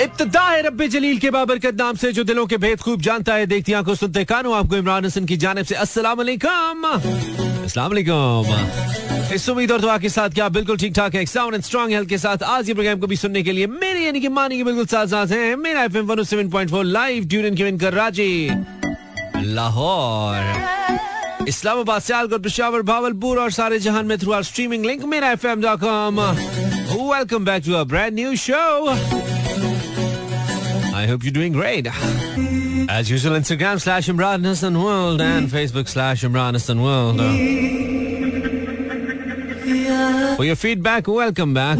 [0.00, 3.46] इब्तदा है रब्बे जलील के बाबरकत नाम से जो दिलों के भेद खूब जानता है,
[3.46, 9.48] देखती आँखों सुनते कानों, आपको इमरान हसन की जानब से अस्सलाम वालेकुम अस्सलाम वालेकुम इस
[9.48, 12.18] उम्मीद और दुआ के साथ क्या बिल्कुल ठीक ठाक है साउंड एंड स्ट्रॉन्ग हेल्थ के
[12.18, 14.86] साथ आज ये प्रोग्राम को भी सुनने के लिए मेरे, यानी कि मानी के बिल्कुल
[14.86, 18.50] साथ साथ हैं। मेरा एफएम 107.4 लाइव ट्यून इन कर राज़ी
[19.54, 25.62] लाहौर। इस्लामाबाद, सियालकोट, पेशावर, भावलपुर और सारे जहान में through our streaming link Mera FM
[25.62, 29.23] dot com welcome back to a brand new show
[30.93, 31.87] I hope you're doing great.
[32.89, 37.17] As usual, Instagram slash Imran Hassan World and Facebook slash Imran Hassan World.
[40.37, 41.77] For your feedback, welcome back.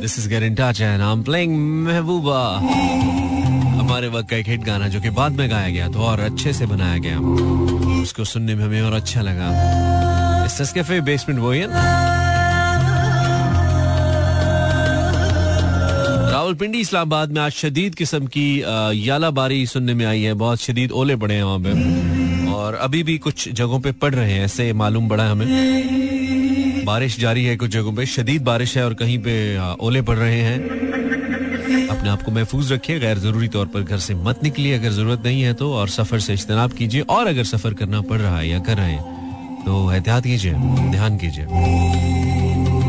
[0.00, 2.40] This is Get in Touch and I'm playing Mehbooba.
[3.84, 6.52] हमारे वक्त का एक hit गाना जो कि बाद में गाया गया तो और अच्छे
[6.52, 7.18] से बनाया गया
[8.02, 9.48] उसको सुनने में हमें और अच्छा लगा
[10.44, 11.66] इस कैफे बेसमेंट वो है
[16.49, 18.43] रावलपिंडी इस्लामाबाद में आज शदीद किस्म की
[19.07, 23.17] यालाबारी सुनने में आई है। बहुत शदीद ओले पड़े हैं वहाँ पे। और अभी भी
[23.17, 27.69] कुछ जगहों पे पड़ रहे हैं, ऐसे मालूम पड़ा है हमें। बारिश जारी है कुछ
[27.71, 29.35] जगहों पे। शदीद बारिश है और कहीं पे
[29.79, 34.15] ओले पड़ रहे हैं। अपने आप को महफूज रखिए। गैर ज़रूरी तौर पर घर से
[34.17, 37.73] मत निकलिए। अगर ज़रूरत नहीं है तो और सफ़र से इज्तनाब कीजिए। और अगर सफ़र
[37.75, 40.53] करना पड़ रहा है या कर रहे हैं तो एहतियात कीजिए।
[40.91, 41.45] ध्यान कीजिए।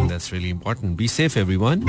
[0.09, 1.85] That's really important be safe everyone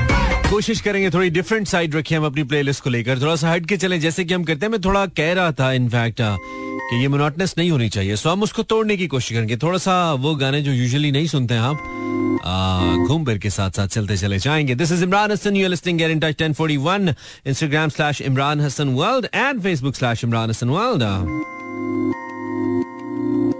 [0.52, 3.76] कोशिश करेंगे, थोड़ी डिफरेंट साइड रखें हम अपनी प्लेलिस्ट को लेकर। थोड़ा सा हट के
[3.76, 7.54] चले, जैसे कि हम करते हैं, मैं थोड़ा कह रहा था इनफैक्ट कि ये मोनोटनस
[7.58, 10.72] नहीं होनी चाहिए। सो हम उसको तोड़ने की कोशिश करेंगे। थोड़ा सा वो गाने जो
[10.72, 15.04] यूजुअली नहीं सुनते हैं आप घूम फिर के साथ साथ चलते चले जाएँगे। This is
[15.04, 17.14] Imran Hassan you listening get in touch 1041
[17.46, 21.02] Instagram slash Imran Hassan world and Facebook slash Imran Hassan world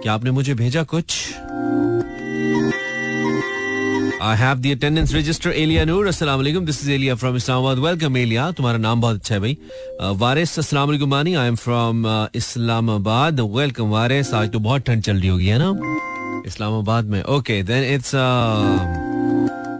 [0.03, 1.07] क्या आपने मुझे भेजा कुछ?
[4.23, 8.17] I have the attendance register Aliya Noor अस्सलाम वालेकुम this is Aliya from Islamabad welcome
[8.17, 9.57] Aliya तुम्हारा नाम बहुत अच्छा है भाई।
[10.19, 11.35] वारिस अस्सलाम वालेकुम Mani.
[11.35, 12.07] I am from
[12.37, 14.33] Islamabad welcome Waris.
[14.35, 16.43] आज तो बहुत ठंड चल रही होगी, है ना?
[16.47, 18.13] इस्लामाबाद में। Okay then it's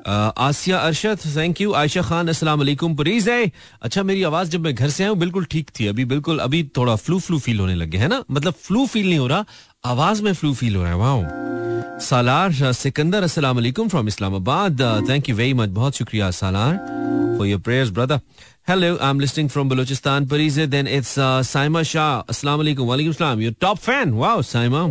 [0.07, 2.97] Asia Arshad thank you Ayesha Khan अस्सलाम वालेकुम
[3.29, 3.51] है
[3.83, 6.97] अच्छा मेरी आवाज़ जब मैं घर से आया बिल्कुल ठीक थी अभी बिल्कुल अभी थोड़ा
[6.99, 9.45] फ्लू फ्लू फील होने लगे है ना मतलब फ्लू फील नहीं हो रहा
[9.85, 15.37] आवाज़ में फ्लू फील हो रहा है वाह सालार सिकंदर अस्सलाम from Islamabad thank you
[15.37, 16.77] very much बहुत शुक्रिया Salar
[17.39, 18.21] for your prayers brother
[18.69, 21.15] hello I am listening from Balochistan Pareez then it's
[21.47, 24.89] Saima Shah अस्सलाम वालेकुम वालेकुम सलाम your top fan wow Saima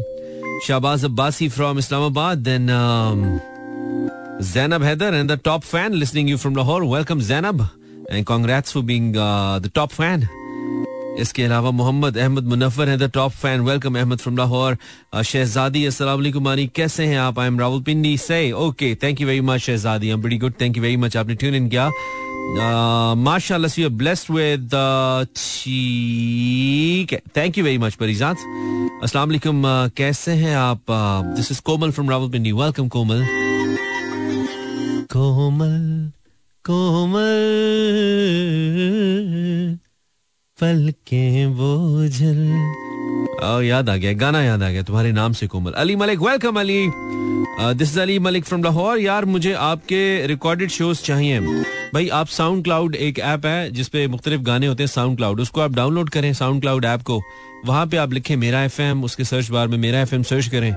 [0.67, 2.69] Shahbaz Abbasi from Islamabad then
[4.41, 6.84] Zainab Heather and the top fan listening you from Lahore.
[6.84, 7.62] Welcome Zainab
[8.09, 10.28] and congrats for being uh, the top fan.
[11.19, 14.78] इसके अलावा मोहम्मद अहमद मुनफर है the top fan welcome Ahmed from Lahore
[15.25, 19.62] Shahzadi अस्सलाम मानी कैसे हैं आप आई am Rawalpindi से okay thank you very much
[19.62, 21.90] Shahzadi I am बड़ी good thank you very much आपने ट्यून इन किया
[23.25, 24.69] माशाल्लाह यू आर ब्लेस्ड विद
[25.35, 28.47] ठीक है thank you very much Parijat
[29.03, 29.63] अस्सलाम वालेकुम
[29.97, 30.91] कैसे हैं आप
[31.35, 33.25] this is Komal from Rawalpindi welcome Komal
[35.11, 36.11] Komal
[36.66, 37.22] Komal.
[40.61, 42.41] पल के बोझल।
[43.66, 45.72] याद आ गया, गाना याद आ गया, तुम्हारे नाम से Komal.
[45.72, 46.88] Ali Malik welcome Ali.
[47.59, 48.99] This Ali Malik from Lahore.
[48.99, 51.39] यार, मुझे आपके रिकॉर्डेड शोज़ चाहिए।
[51.93, 55.61] भाई, आप साउंड क्लाउड एक ऐप है, जिसपे मुख्तलिफ़ गाने होते हैं साउंड क्लाउड उसको
[55.61, 57.22] आप डाउनलोड करें साउंड क्लाउड ऐप को।
[57.66, 60.72] वहाँ पे आप लिखें मेरा एफएम उसके सर्च बार में मेरा एफएम सर्च करें।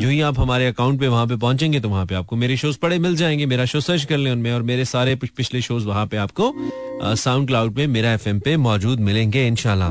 [0.00, 2.78] जो ही आप हमारे अकाउंट पे वहाँ पे पहुँचेंगे तो वहाँ पे आपको मेरे शोज़
[2.78, 6.06] पड़े, मिल जाएँगे। मेरा शो सर्च कर लें उनमें और मेरे सारे पिछले शोज़ वहाँ
[6.06, 6.52] पे आपको
[7.16, 9.88] साउंड क्लाउड पे मेरा एफएम पे मौजूद मिलेंगे इनशाला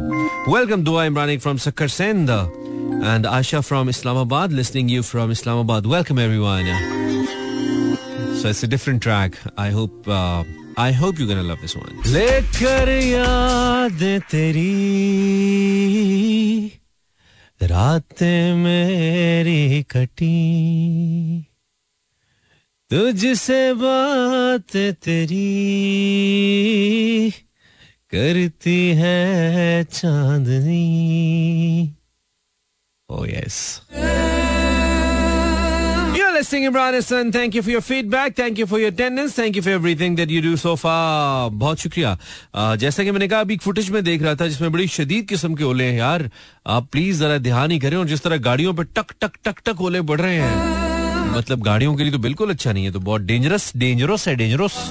[0.49, 2.29] welcome Dua Imran from Sukkur Sindh
[3.05, 6.65] and Asha from Islamabad listening you from Islamabad welcome everyone
[8.41, 10.09] so it's a different track I hope
[10.79, 14.67] I hope you gonna love this one लेकर याद तेरी।
[17.61, 18.23] रात
[18.55, 21.45] मेरी कटी।
[22.89, 25.45] तुझसे बात तेरी
[28.09, 30.87] करती है चांदनी।
[33.09, 33.81] ओ yes
[36.49, 37.31] listening, Imran Hassan.
[37.31, 38.33] Thank you for your feedback.
[38.33, 39.33] Thank you for your attendance.
[39.33, 41.49] Thank you for everything that you do so far.
[41.53, 42.17] बहुत शुक्रिया
[42.75, 45.63] जैसा कि मैंने कहा अभी फुटेज में देख रहा था जिसमें बड़ी शदीद किस्म के
[45.63, 46.29] ओले हैं यार
[46.67, 49.81] आप प्लीज़ जरा ध्यान ही करें और जिस तरह गाड़ियों पे टक टक टक टक
[49.81, 53.21] ओले बढ़ रहे हैं मतलब गाड़ियों के लिए तो बिल्कुल अच्छा नहीं है तो बहुत
[53.23, 54.83] डेंजरस डेंजरस है डेंजरस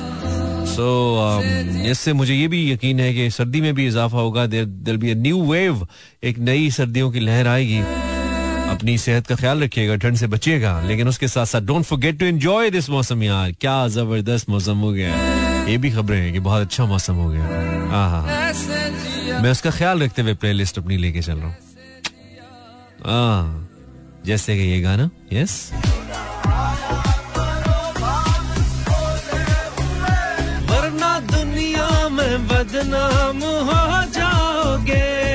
[0.69, 0.87] सो
[1.19, 5.15] um, इससे मुझे ये भी यकीन है कि सर्दी में भी इजाफा होगा देर बी
[5.17, 5.87] न्यू वेव
[6.23, 7.83] एक नई सर्दियों की लहर आएगी
[8.71, 12.27] अपनी सेहत का ख्याल रखिएगा ठंड से बचिएगा लेकिन उसके साथ साथ don't forget to
[12.27, 15.15] enjoy this मौसम यार। क्या ज़बरदस्त मौसम हो गया।
[15.69, 17.45] ये भी खबरें हैं कि बहुत अच्छा मौसम हो गया।
[17.91, 18.23] हाँ,
[19.43, 21.57] मैं उसका ख्याल रखते हुए प्लेलिस्ट अपनी लेके चल रहा हूँ।
[23.07, 23.69] हाँ,
[24.27, 25.71] जैसे कि ये गाना यस
[30.71, 33.39] वरना दुनिया में बदनाम
[33.69, 35.28] हो जाओगे।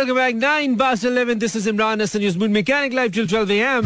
[0.00, 0.34] Welcome back.
[0.34, 1.38] 9 past 11.
[1.40, 2.22] This is Imran Hassan.
[2.22, 3.84] News Mood Mechanic Live till 12 a.m.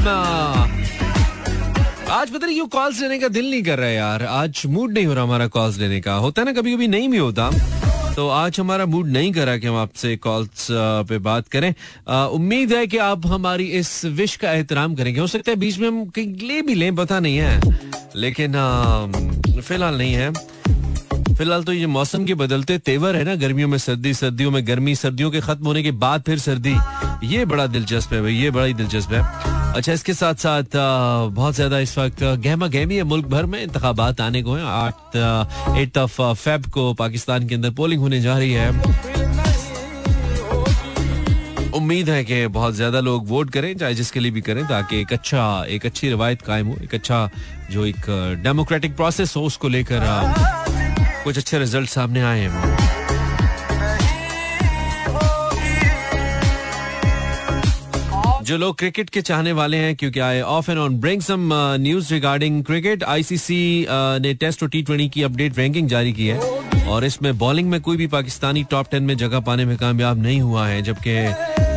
[2.08, 4.92] आज पता नहीं क्यों कॉल्स लेने का दिल नहीं कर रहा है यार आज मूड
[4.92, 7.50] नहीं हो रहा हमारा कॉल्स लेने का होता है ना कभी कभी नहीं भी होता
[8.14, 10.66] तो आज हमारा मूड नहीं करा कि हम आपसे कॉल्स
[11.10, 11.72] पे बात करें
[12.38, 15.88] उम्मीद है कि आप हमारी इस विश का एहतराम करेंगे हो सकता है बीच में
[15.88, 17.60] हम ले भी लें, पता नहीं है
[18.16, 18.52] लेकिन
[19.60, 20.32] फ़िलहाल नहीं है
[21.36, 24.94] फ़िलहाल तो ये मौसम के बदलते तेवर है ना, गर्मियों में सर्दी, सर्दियों में गर्मी,
[24.94, 26.76] सर्दियों के खत्म होने के बाद फिर सर्दी।
[27.26, 29.22] ये बड़ा दिलचस्प है भाई, ये बड़ा ही दिलचस्प है।
[29.74, 30.76] अच्छा इसके साथ साथ
[31.34, 35.16] बहुत ज़्यादा इस वक्त गहमा गहमी है मुल्क भर में इंतबात आने को है। आठ
[35.78, 38.68] एट ऑफ़ फेब को पाकिस्तान के अंदर पोलिंग होने जा रही है।
[41.74, 45.12] उम्मीद है कि बहुत ज़्यादा लोग वोट करें चाहे जिसके लिए भी करें, ताकि एक
[45.12, 47.28] अच्छा एक अच्छी रवायत कायम हो, एक अच्छा
[47.70, 48.06] जो एक
[48.44, 50.63] डेमोक्रेटिक प्रोसेस हो, उसको लेकर
[51.24, 52.82] कुछ अच्छे रिज़ल्ट सामने आए हैं।
[58.44, 61.50] जो लोग क्रिकेट के चाहने वाले हैं, क्योंकि I off and on bring some
[61.80, 66.38] news regarding cricket ICC ने टेस्ट और टी ट्वेंटी की अपडेट रैंकिंग जारी की है।
[66.86, 70.40] और इसमें बॉलिंग में कोई भी पाकिस्तानी टॉप टेन में जगह पाने में कामयाब नहीं
[70.40, 71.73] हुआ है, जबकि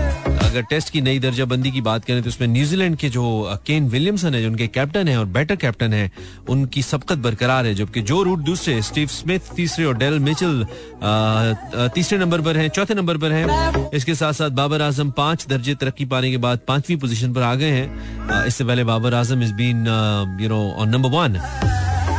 [0.57, 3.23] अगर टेस्ट की नई दर्जाबंदी की बात करें तो उसमें न्यूजीलैंड के जो
[3.67, 6.09] केन विलियमसन है, जो उनके कैप्टन है और बैटर कैप्टन है,
[6.49, 10.65] उनकी सबकत बरकरार है, जबकि जो रूट दूसरे, स्टीव स्मिथ तीसरे और डेल मिचल
[11.95, 15.75] तीसरे नंबर पर हैं, चौथे नंबर पर हैं। इसके साथ साथ बाबर आज़म पाँच दर्जे
[15.75, 19.53] तरक्की पाने के बाद पांचवी पोजीशन पर आ गए हैं। इससे पहले Babar Azam is
[19.53, 19.85] been
[20.41, 21.39] you know on number one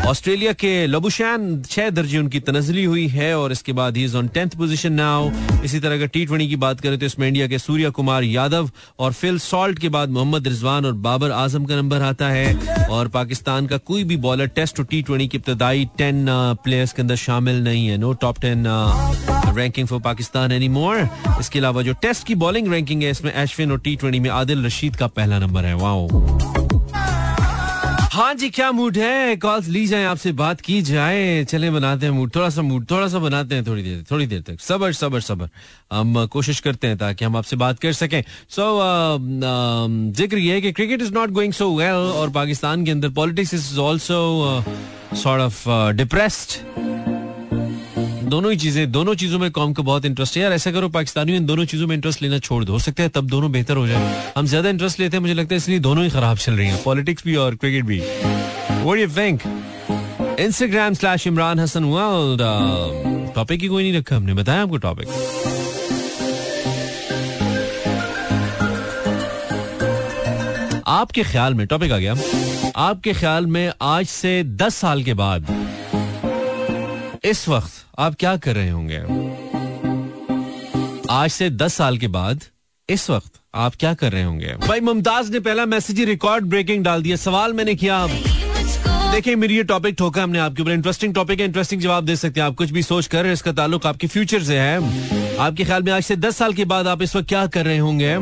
[0.09, 4.51] Australia के लबुशैन छह दर्जे उनकी तनजली हुई है और इसके बाद ही ऑन टेंथ
[4.59, 5.31] पोजीशन नाउ
[5.65, 8.71] इसी तरह का टी ट्वेंटी की बात करें तो इसमें इंडिया के सूर्य कुमार यादव
[8.99, 13.09] और फिल सॉल्ट के बाद मोहम्मद रिजवान और बाबर आज़म का नंबर आता है। और
[13.09, 16.25] पाकिस्तान का कोई भी बॉलर टेस्ट और टी ट्वेंटी की इब्तदाई टेन
[16.65, 18.65] प्लेयर्स के अंदर शामिल नहीं है। No top ten
[19.57, 21.09] ranking for Pakistan any more
[21.41, 24.65] इसके अलावा जो टेस्ट की बॉलिंग रैंकिंग है, इसमें एशविन और टी ट्वेंटी में आदिल
[24.67, 26.68] रशीद का पहला नंबर है। वाओ
[28.19, 29.37] हाँ जी क्या मूड है?
[29.37, 33.07] कॉल्स ली जाए आपसे बात की जाए। चले बनाते हैं मूड थोड़ा सा मूड थोड़ा
[33.09, 35.49] सा बनाते हैं थोड़ी देर थोड़ी देर तक। सबर सबर सबर।
[35.93, 40.61] हम कोशिश करते हैं ताकि हम आपसे बात कर सकें। सो so, ज़िक्र ये है
[40.61, 44.21] कि cricket is not going so well और पाकिस्तान के अंदर politics is also
[45.15, 46.88] sort of depressed
[48.29, 51.37] दोनों ही चीज़ें, दोनों चीज़ों में कॉम का बहुत इंटरेस्ट है। यार, ऐसा करो, पाकिस्तानियों
[51.37, 53.87] इन दोनों चीज़ों में इंटरेस्ट लेना छोड़ दो। हो सकता है तब दोनों बेहतर हो
[53.87, 56.67] जाए। हम ज़्यादा इंटरेस्ट लेते हैं, मुझे लगता है इसलिए दोनों ही खराब चल रही
[56.67, 59.41] हैं। पॉलिटिक्स भी और क्रिकेट भी। What you think
[60.41, 62.43] Instagram slash Imran Hassan world
[63.35, 65.09] topic ही कोई नहीं रखा हमने। बताया आपको टॉपिक
[70.89, 72.15] आपके ख्याल में टॉपिक आ गया।
[72.77, 75.47] आपके ख्याल में आज से दस साल के बाद
[77.25, 78.99] इस वक्त आप क्या कर रहे होंगे?
[81.11, 82.45] आज से दस साल के बाद
[82.89, 84.55] इस वक्त आप क्या कर रहे होंगे?
[84.67, 88.07] भाई, मुमताज़ ने पहला मैसेज ही रिकॉर्ड ब्रेकिंग डाल दिया। सवाल मैंने किया।
[89.13, 92.41] देखिए, मेरी ये टॉपिक ठोका हमने आपके ऊपर। इंटरेस्टिंग टॉपिक है इंटरेस्टिंग जवाब दे सकते
[92.41, 95.93] हैं आप। कुछ भी सोच कर, इसका ताल्लुक आपके फ्यूचर से है। आपके ख्याल में
[95.93, 98.17] आज से दस साल के बाद आप इस वक्त क्या कर रहे होंगे?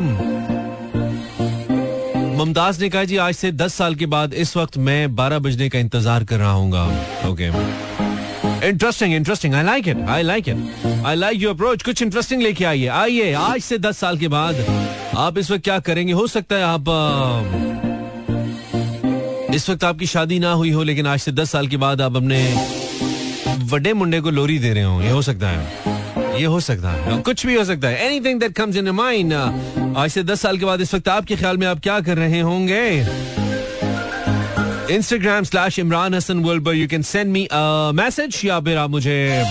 [2.37, 5.69] मुमताज़ ने कहा, जी, आज से दस साल के बाद इस वक्त मैं बारह बजने
[5.69, 6.69] का इंतज़ार कर रहा हूँ
[7.31, 8.06] okay
[8.65, 12.65] interesting interesting I like it I like it I like you approach कुछ इंटरेस्टिंग लेके
[12.65, 14.65] आइए। आइए, आज से दस साल के बाद
[15.17, 16.13] आप इस वक्त क्या करेंगे?
[16.13, 16.85] हो सकता है आप
[19.55, 22.17] इस वक्त आपकी शादी ना हुई हो, लेकिन आज से दस साल के बाद आप
[22.17, 22.41] अपने
[23.71, 27.21] बड़े मुंडे को लोरी दे रहे हो। ये हो सकता है। ये हो सकता है।
[27.23, 30.65] कुछ भी हो सकता है। Anything that comes in mind आज से दस साल के
[30.65, 33.46] बाद इस वक्त आपके ख्याल में आप क्या कर रहे होंगे?
[34.91, 37.47] Instagram slash Imran Hassan world पर you can send me
[37.95, 39.45] message या फिर आप मुझे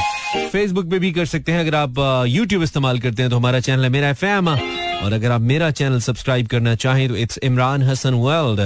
[0.51, 1.96] फेसबुक पे भी कर सकते हैं। अगर आप
[2.27, 5.70] यूट्यूब uh, इस्तेमाल करते हैं तो हमारा चैनल है मेरा एफएम और अगर आप मेरा
[5.72, 8.60] चैनल सब्सक्राइब करना चाहें तो it's Imran Hassan world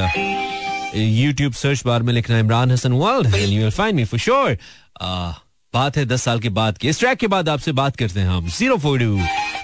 [0.96, 4.58] YouTube search bar में लिखना Imran Hassan world you will find me for sure
[5.74, 8.28] बात है दस साल के बाद की। इस ट्रैक के बाद आपसे बात करते हैं
[8.28, 9.20] हम। Zero four two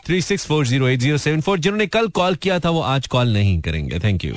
[0.05, 3.07] three six four zero eight zero seven four जिन्होंने कल कॉल किया था वो आज
[3.07, 4.33] कॉल नहीं करेंगे। थैंक यू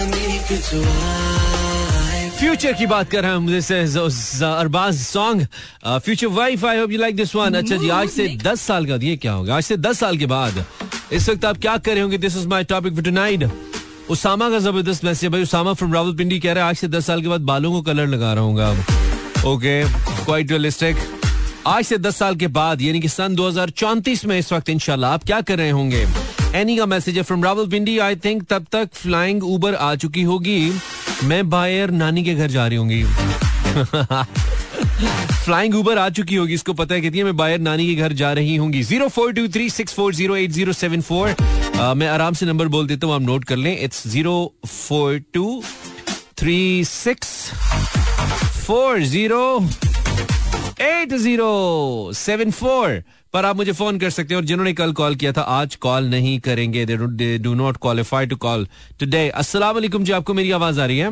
[2.38, 3.78] फ्यूचर की बात कर रहे हैं मुझे
[4.46, 5.46] Arbaz song
[5.86, 8.96] future wife I hope you like this one अच्छा जी आज से दस साल का
[9.02, 9.56] ये क्या होगा?
[9.56, 10.64] आज से दस साल के बाद।
[11.12, 12.18] इस वक्त आप क्या कर रहे होंगे?
[12.18, 13.44] This is my topic for tonight
[14.10, 17.22] Usama का ज़बरदस्त मैसेज भाई। उसामा फ्रॉम रावलपिंडी कह रहा है आज से दस साल
[17.22, 19.82] के बाद बालों को कलर लगा रहा हूँ ओके
[20.24, 20.96] क्वाइट रियलिस्टिक
[21.66, 25.24] आज से 10 साल के बाद यानी कि सन 2034 में इस वक्त इंशाल्लाह आप
[25.24, 26.06] क्या कर रहे होंगे?
[26.54, 30.22] एनी का मैसेज है from Rawalpindi I think तब तक फ्लाइंग उबर आ चुकी
[30.22, 30.72] होगी।
[31.24, 33.04] मैं बायर नानी के घर जा रही होंगी।
[35.44, 38.12] फ्लाइंग ऊबर आ चुकी होगी, इसको पता है, कहती है, मैं बायर नानी के घर
[38.12, 41.34] जा रही होंगी। Zero four two three six four zero eight zero seven four.
[41.96, 45.62] मैं आराम से नंबर बोल देता हूँ, आप नोट कर लें। It's zero four two
[46.38, 47.50] three six
[48.66, 49.68] four zero
[50.80, 53.02] eight zero seven four.
[53.32, 56.04] पर आप मुझे फ़ोन कर सकते हैं और जिन्होंने कल कॉल किया था आज कॉल
[56.10, 58.66] नहीं करेंगे। They do not qualify to call
[59.00, 61.10] today अस्सलाम वालेकुम जी आपको मेरी आवाज़ आ रही है?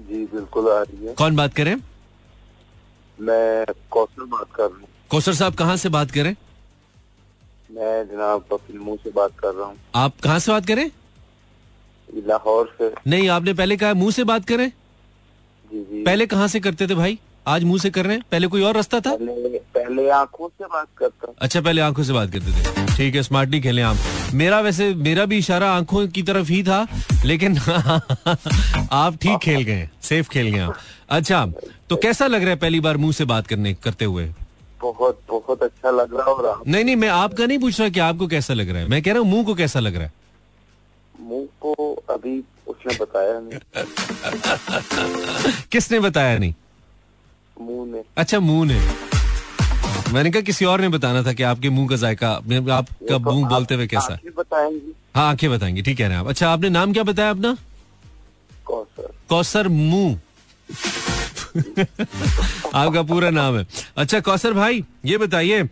[0.00, 1.74] जी बिल्कुल आ रही है। कौन बात करें?
[3.18, 6.34] मैं कौशल बात कर रहा हूँ। कौसर साहब कहाँ से बात करें?
[7.70, 10.90] मैं जनाब फ़िल्मों से बात कर रहा हूँ। आप कहाँ से बात करें?
[12.26, 16.60] लाहौर से। नहीं आपने पहले कहा मुँह से बात करें। जी जी। पहले कहाँ से
[16.60, 17.18] करते थे भाई?
[17.48, 18.22] आज मुँह से कर रहे हैं?
[18.32, 19.14] पहले कोई और रास्ता था?
[19.16, 23.22] पहले पहले आँखों से बात करता अच्छा पहले आँखों से बात करते थे। ठीक है
[23.22, 23.96] स्मार्टली खेलें आप।
[24.34, 26.86] मेरा वैसे मेरा भी इशारा आँखों की तरफ़ ही था
[27.26, 27.56] लेकिन
[28.92, 30.76] आप ठीक खेल गए सेफ़ खेल गए आप।
[31.10, 31.44] अच्छा
[31.90, 34.28] तो कैसा लग रहा है पहली बार मुँह से बात करने करते हुए?
[34.82, 36.62] बहुत बहुत अच्छा लग रहा आप?
[36.66, 39.12] नहीं नहीं मैं आपका नहीं पूछ रहा कि आपको कैसा लग रहा है। मैं कह
[39.12, 40.12] रहा हूँ मुँह को कैसा लग रहा है?
[41.20, 43.58] मुँह को अभी उसने बताया नहीं।
[45.72, 46.54] किसने बताया नहीं?
[47.60, 48.80] मुँह अच्छा मुँह ने।
[50.12, 53.48] मैंने कहा किसी और ने बताना था कि आपके मुँह का जायका आपका तो मुँह
[53.48, 54.20] बोलते हुए कैसा है?
[55.16, 57.56] हाँ आँखें बताएँगी ठीक कह रहे हैं आप। अच्छा आपने नाम क्या बताया अपना?
[58.66, 60.18] कौशल कौसर मुँह।
[62.74, 65.62] आपका पूरा नाम है। अच्छा कौसर भाई ये बताइए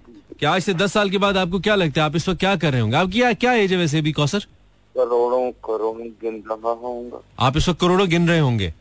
[0.41, 2.07] कि आज से दस साल के बाद आपको क्या लगता है?
[2.07, 2.97] आप इस वक्त क्या कर रहे होंगे?
[2.97, 4.47] आप क्या क्या एज है वैसे भी कौसर?
[4.95, 8.73] करोड़ों करोड़ों गिन रहा होऊँगा। आप इस वक्त करोड़ों गिन रहे होंगे?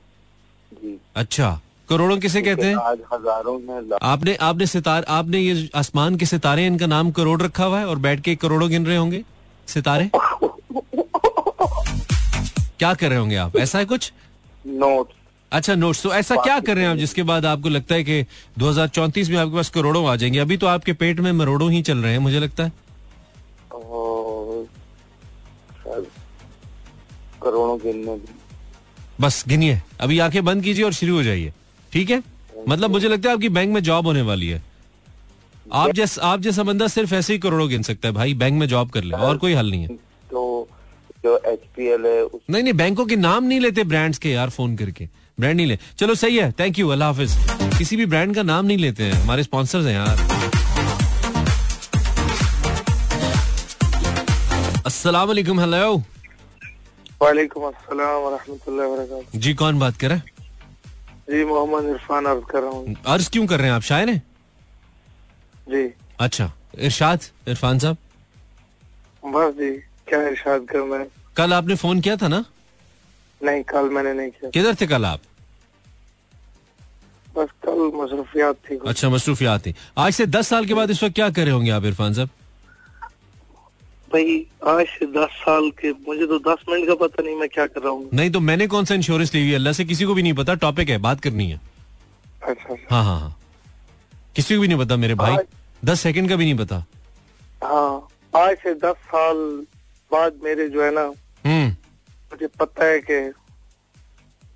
[0.71, 2.75] जी। अच्छा। करोड़ों किसे कहते हैं?
[3.13, 7.79] हज़ारों में आपने आपने सितार आपने ये आसमान के सितारे इनका नाम करोड़ रखा हुआ
[7.79, 9.23] है और बैठ के करोड़ों गिन रहे होंगे
[9.67, 10.09] सितारे?
[12.79, 13.57] क्या कर रहे होंगे आप?
[13.57, 14.11] ऐसा है कुछ?
[14.65, 15.09] नोट।
[15.51, 18.25] अच्छा नोट्स। तो ऐसा क्या कर रहे हैं आप जिसके बाद आपको लगता है कि
[18.59, 20.39] 2034 में आपके पास करोड़ों आ जाएँगे?
[20.39, 22.71] अभी तो आपके पेट में मरोड़ों ही चल रहे हैं मुझे लगता है।
[27.43, 28.17] करोड़ों गिनने।
[29.21, 31.53] बस गिनिए। अभी आँखें बंद कीजिए और शुरू हो जाइए।
[31.95, 32.21] ठीक है?
[32.67, 34.61] मतलब मुझे लगता है आपकी बैंक में जॉब होने वाली है।
[35.73, 38.67] आप जैस आप जैसा बंदा सिर्फ़ ऐसे ही करोड़ों गिन सकता है भाई बैंक में
[38.67, 39.87] जॉब कर ले और कोई हल नहीं है।
[40.31, 40.67] तो
[41.23, 44.75] जो एचपीएल है उस नहीं नहीं बैंकों के नाम नहीं लेते ब्रांड्स के यार फ़ोन
[44.75, 48.43] करके। ब्रांड नहीं ले। चलो सही है थैंक यू अल्लाह हाफिज। किसी भी ब्रांड का
[48.43, 50.17] नाम नहीं लेते हैं हमारे स्पॉन्सर्स हैं यार।
[54.85, 55.97] अस्सलाम वालेकुम हेलो
[57.21, 60.34] वालेकुम अस्सलाम जी कौन बात कर रहा है?
[61.27, 63.81] जी मोहम्मद इरफान अर्ज़ कर रहा हूँ। अर्ज़ क्यों कर रहे हैं आप?
[63.81, 64.21] शायर हैं?
[65.69, 65.83] जी।
[66.19, 67.97] अच्छा। इरशाद इरफान साहब?
[69.23, 69.71] बस जी
[70.07, 71.07] क्या इरशाद करना है?
[71.37, 72.43] कल आपने फ़ोन किया था ना?
[73.41, 75.21] नहीं कल मैंने नहीं किया। किधर थे कल आप?
[77.37, 81.15] बस कल मसरूफियात थी अच्छा मसरूफियात थी। आज से दस साल के बाद इस वक्त
[81.15, 82.29] क्या कर रहे होंगे आप इरफान साहब?
[84.11, 87.65] भाई आज से दस साल के मुझे तो दस मिनट का पता नहीं मैं क्या
[87.67, 90.13] कर रहा हूँ। नहीं तो मैंने कौन सा इंश्योरेंस ली हुई अल्लाह से किसी को
[90.13, 91.59] भी नहीं पता टॉपिक है बात करनी है।
[92.43, 93.35] अच्छा अच्छा। हाँ हाँ हाँ।
[94.35, 95.37] किसी को भी नहीं पता मेरे भाई।
[95.85, 96.83] दस सेकंड का भी नहीं पता।
[97.63, 99.37] हाँ आज से दस साल
[100.11, 101.11] बाद मेरे जो है ना
[101.45, 101.67] हम्म।
[102.31, 103.19] मुझे पता है कि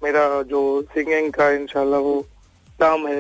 [0.04, 0.62] मेरा जो
[0.94, 2.20] सिंगिंग का इंशाल्लाह वो
[2.80, 3.20] काम है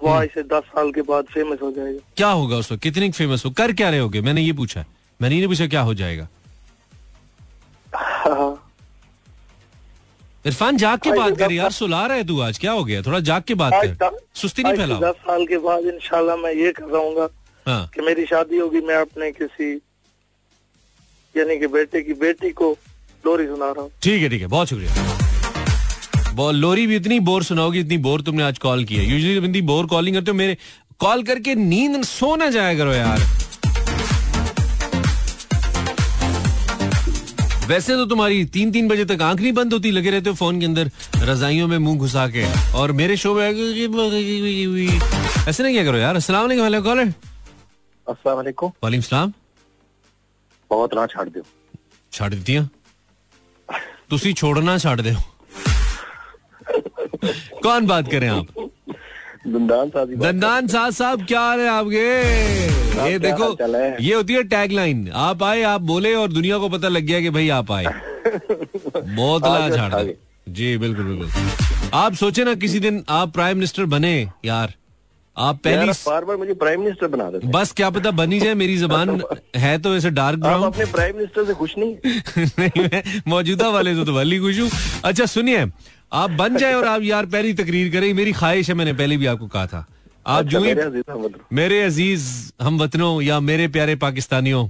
[0.00, 2.82] वो आज से दस साल के बाद फ़ेमस हो जाएगा। क्या होगा उस वक्त?
[2.82, 3.50] कितनी फ़ेमस हो?
[3.50, 4.20] कर क्या रहे होगे?
[4.20, 4.86] मैंने ये पूछा है।
[5.22, 6.28] मैंने नहीं पूछा क्या हो जाएगा?
[10.46, 13.02] इरफान जाग के बात कर यार साल- रहा है तू आज क्या हो गया?
[13.02, 16.72] थोड़ा जाग के बात कर। सुस्ती नहीं फैलाओ। दस साल के बाद इंशाल्लाह मैं ये
[16.72, 17.28] कर रहा
[17.66, 19.72] हाँ कि मेरी शादी होगी मैं अपने किसी
[21.34, 22.70] यानी कि बेटे की बेटी को
[23.26, 27.80] लोरी सुना रहा हूँ। ठीक है ठीक है बहुत शुक्रिया। लोरी भी इतनी बोर सुनाओगी
[27.80, 30.56] इतनी बोर तुमने आज कॉल की है। यूजली इतनी बोर कॉलिंग करते हो मेरे
[30.98, 33.18] कॉल करके नींद सो ना जाया करो यार।
[37.67, 40.59] वैसे तो तुम्हारी तीन तीन बजे तक आंख नहीं बंद होती लगे रहते हो फोन
[40.59, 40.89] के अंदर
[41.23, 42.45] रजाइयों में मुंह घुसा के
[42.77, 43.43] और मेरे शो में
[45.47, 47.13] ऐसे नहीं क्या करो यार अस्सलाम वालेकुम हेलो कॉलर
[48.07, 49.33] अस्सलाम वालेकुम वालेकुम सलाम
[50.71, 51.43] बहुत ना छाड़ दो
[52.13, 52.61] ਛੱਡ ਦਿੱਤੀਆਂ
[54.11, 55.19] ਤੁਸੀਂ छोड़ना ਛੱਡ ਦਿਓ
[57.63, 58.47] कौन बात करें आप
[59.47, 62.05] दंदान साजी दंदान साहब साहब क्या हाल है आपके
[62.98, 63.50] ये देखो?
[64.02, 67.20] ये होती है टैग लाइन आप आए आप बोले और दुनिया को पता लग गया
[67.20, 67.84] कि भाई आप आए।
[68.96, 70.14] बहुत ला दे। गए।
[70.48, 74.74] जी बिल्कुल बिल्कुल। आप सोचे ना किसी दिन आप प्राइम मिनिस्टर बने यार।
[75.36, 78.76] आप पहली बार बार मुझे प्राइम मिनिस्टर बना देते बस क्या पता बनी जाए मेरी
[78.78, 79.20] जबान
[79.56, 81.94] है तो ऐसे डार्क ब्राउन अपने प्राइम मिनिस्टर से खुश नहीं?
[82.58, 84.70] नहीं मैं मौजूदा वाले से तो भली खुश हूँ।
[85.04, 85.66] अच्छा सुनिए
[86.12, 89.26] आप बन जाए और आप यार पहली तकरीर करें मेरी ख्वाहिश है मैंने पहले भी
[89.26, 89.86] आपको कहा था।
[90.26, 90.60] आप अच्छा, जो
[91.56, 92.24] मेरे अज़ीज़
[92.62, 94.68] हम वतनों या मेरे प्यारे पाकिस्तानियों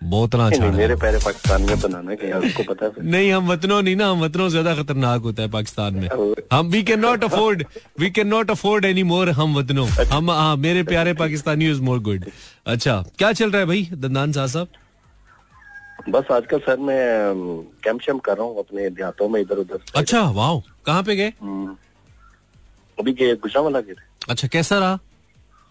[0.00, 3.80] बोतना नहीं, छाड़ा मेरे पैरे पाकिस्तान में बनाना क्या आपको पता है नहीं हम वतनों
[3.82, 6.08] नहीं ना हम वतनों ज़्यादा खतरनाक होता है पाकिस्तान में।
[6.52, 7.64] हम we can not afford
[8.00, 11.98] we can not afford any more हम वतनों हम हाँ मेरे प्यारे पाकिस्तानी इज़ मोर
[12.08, 12.24] गुड
[12.66, 14.68] अच्छा क्या चल रहा है भाई दंदान साहब साहब?
[16.08, 17.00] बस आजकल सर मैं
[17.84, 21.32] कैंप शैम्प कर रहा हूँ अपने देहातों में इधर उधर अच्छा वाह कहाँ पे गए?
[21.42, 21.76] हम्म।
[22.98, 24.98] अभी के गुजरावाला थे। अच्छा कैसा रहा?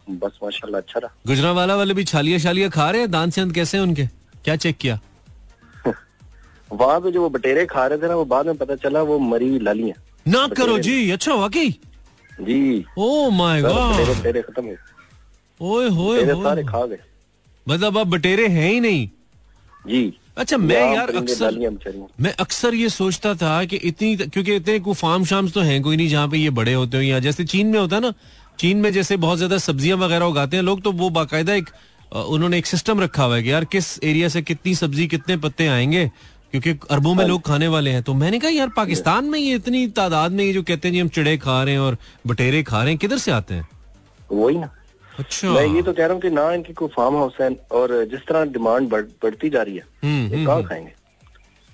[0.10, 3.12] बस माशाल्लाह अच्छा रहा। गुजरा वाला वाले भी छालिया शालिया खा रहे हैं?
[3.12, 4.06] दान सेंध कैसे हैं उनके?
[4.46, 5.00] क्या चेक किया?
[6.72, 9.20] वहाँ पे जो वो बटेरे खा रहे थे ना वो बाद में पता चला वो
[9.20, 9.96] मरी लाली है।
[10.28, 11.70] ना करो जी अच्छा वाकई?
[12.42, 14.76] जी। ओ माय गॉड बटेरे खत्म हो
[15.76, 17.00] ओए होए सारे खा गए।
[17.68, 19.08] मतलब अब बटेरे हैं ही नहीं?
[19.88, 21.56] जी। अच्छा मैं यार अक्सर
[22.20, 25.98] मैं अक्सर ये सोचता था कि इतनी क्योंकि इतने को फार्म शाम्स तो हैं कोई
[25.98, 28.14] नहीं जहाँ पे ये बड़े होते हो या जैसे चीन में होता है ना
[28.60, 31.70] चीन में जैसे बहुत ज़्यादा सब्ज़ियाँ वगैरह उगाते हैं लोग तो वो बाकायदा एक
[32.12, 35.68] उन्होंने एक सिस्टम रखा हुआ है कि यार किस एरिया से कितनी सब्ज़ी कितने पत्ते
[35.68, 36.06] आएँगे
[36.52, 39.86] क्योंकि अरबों में लोग खाने वाले हैं। तो मैंने कहा यार पाकिस्तान में ये इतनी
[39.98, 41.98] तादाद में ये जो कहते हैं जी हम चिड़े खा रहे हैं और
[42.28, 43.68] बटेरे खा रहे हैं किधर से आते हैं?
[44.32, 44.70] वही ना।
[45.12, 47.94] अच्छा। मैं ये तो कह रहा हूँ कि ना इनकी कोई फार्म हाउस है और
[48.12, 50.94] जिस तरह डिमांड बढ़, बढ़ती जा रही है हम्म, ये कहाँ खाएँगे?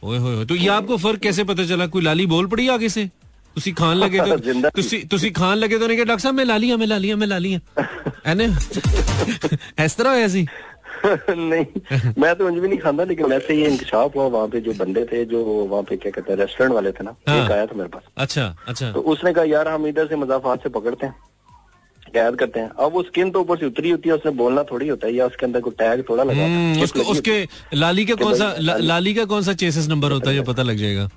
[0.04, 1.88] ओए होए। तो ये आपको फ़र्क कैसे पता चला?
[1.88, 3.10] कोई लाली बोल पड़ी आगे से?
[3.57, 6.45] ਤੁਸੀਂ ਖਾਣ ਲੱਗੇ ਤਾਂ ਜ਼ਿੰਦਾ- ਤੁਸੀਂ ਤੁਸੀਂ ਖਾਣ ਲੱਗੇ ਤਾਂ ਉਹਨੇ ਕਿਹਾ ਡਾਕਟਰ ਸਾਹਿਬ ਮੈਂ
[6.47, 7.61] ਲਾ ਲੀਆਂ ਮੈਂ ਲਾ ਲੀਆਂ ਮੈਂ ਲਾ ਲੀਆਂ
[8.27, 8.49] ਐਨੇ
[9.85, 10.47] ਇਸ ਤਰ੍ਹਾਂ ਹੋਇਆ ਸੀ
[11.31, 11.61] नहीं
[12.23, 15.05] मैं तो उंज भी नहीं खाता लेकिन वैसे ये इंकशाफ हुआ वहाँ पे जो बंदे
[15.05, 17.79] थे जो वहाँ पे क्या कहते हैं रेस्टोरेंट वाले थे ना हाँ। एक आया था
[17.79, 22.13] मेरे पास अच्छा अच्छा तो उसने कहा यार हम इधर से मजाफात से पकड़ते हैं
[22.15, 24.89] कैद करते हैं अब वो स्किन तो ऊपर से उतरी होती है उसने बोलना थोड़ी
[24.89, 27.09] होता है या उसके अंदर कोई टैग थोड़ा लगा होता है। हम्म, चिप उसको लगी
[27.09, 29.57] होती उसके है। लाली का कि कौन भाई सा ला, लाली- लाली का कौन सा
[29.65, 31.17] चेसिस नंबर होता है जो पता लग जाएगा हम्म,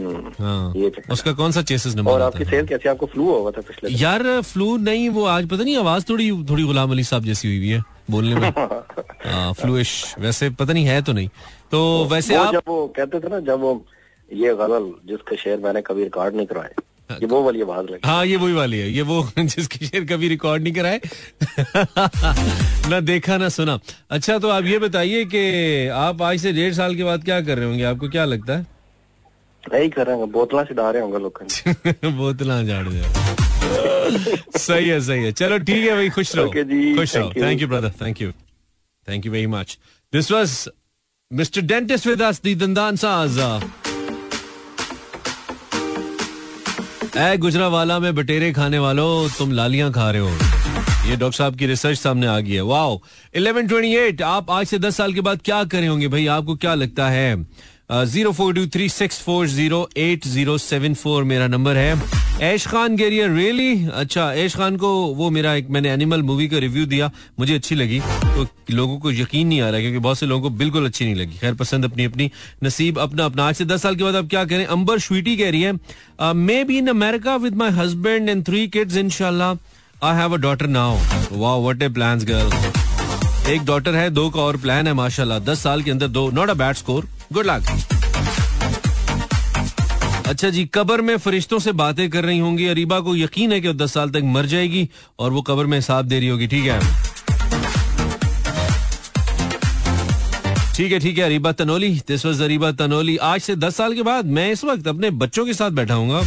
[0.00, 2.50] हाँ ये उसका कौन सा चेसिस नंबर और आपकी है?
[2.50, 2.88] सेहत कैसी?
[2.88, 6.62] आपको फ्लू हुआ था पिछले यार फ्लू नहीं वो आज पता नहीं आवाज़ थोड़ी थोड़ी
[6.64, 11.12] गुलाम अली साहब जैसी हुई हुई है बोलने में। फ्लूइश वैसे पता नहीं है तो
[11.12, 11.28] नहीं।
[11.70, 13.72] तो वैसे आप जब वो कहते थे ना जब वो
[14.30, 16.74] ये गज़ल जिसके शेर मैंने कभी रिकॉर्ड नहीं करवाए
[17.10, 20.28] ये वो वाली आवाज़ लगी। हाँ ये वही वाली है ये वो जिसकी शेर कभी
[20.28, 21.00] रिकॉर्ड नहीं कराए।
[22.90, 23.78] ना देखा ना सुना।
[24.10, 27.58] अच्छा तो आप ये बताइए कि आप आज से डेढ़ साल के बाद क्या कर
[27.58, 27.84] रहे होंगे?
[27.84, 28.66] आपको क्या लगता है?
[29.74, 31.42] रहे हैं बोतला से डाल रहे होंगे लोग
[32.16, 33.02] बोतला झाड़ दे
[34.58, 36.48] सही है सही है चलो ठीक है भाई खुश रहो
[36.98, 37.32] खुश रहो.
[37.36, 38.30] Thank you brother thank you
[39.08, 39.78] thank you very much
[40.12, 40.68] this was
[41.30, 43.38] mister dentist with us the दंदान साज
[47.16, 50.28] ए गुजरावाला में बटेरे खाने वालों तुम लालियाँ खा रहे हो।
[51.08, 52.98] ये डॉक्टर साहब की रिसर्च सामने आ गई है। वाओ
[53.36, 56.08] 1128 आप आज से 10 साल के बाद क्या करे होंगे?
[56.08, 57.36] भाई आपको क्या लगता है?
[57.90, 62.00] Zero four two three six four zero eight zero seven four मेरा नंबर है।
[62.42, 66.58] ऐश खान गेरियर रियली अच्छा ऐश खान को वो मेरा एक, मैंने एनिमल मूवी का
[66.58, 70.26] रिव्यू दिया। मुझे अच्छी लगी। तो लोगों को यकीन नहीं आ रहा क्योंकि बहुत से
[70.26, 72.30] लोगों को बिल्कुल अच्छी नहीं लगी। खैर, पसंद अपनी अपनी,
[72.64, 74.64] नसीब अपना अपना। आज से दस साल के बाद आप क्या करें?
[74.66, 78.96] अंबर स्वीटी कह रही है may be in America with my husband and three kids
[78.96, 79.50] इनशाला
[80.04, 80.98] I have a daughter now
[81.32, 85.62] wow what a plans girl एक डॉटर है, दो का और प्लान है, माशाल्लाह। दस
[85.62, 87.62] साल के अंदर दो not a bad score good luck
[90.28, 93.68] अच्छा जी, कबर में फरिश्तों से बातें कर रही होंगी। अरीबा को यकीन है कि
[93.68, 94.88] वो दस साल तक मर जाएगी
[95.18, 96.80] और वो कबर में हिसाब दे रही होगी, ठीक है?
[100.76, 103.16] ठीक है ठीक है, Areeba Tanoli. This was Areeba Tanoli.
[103.16, 106.22] आज से दस साल के बाद मैं इस वक्त अपने बच्चों के साथ बैठा हूँ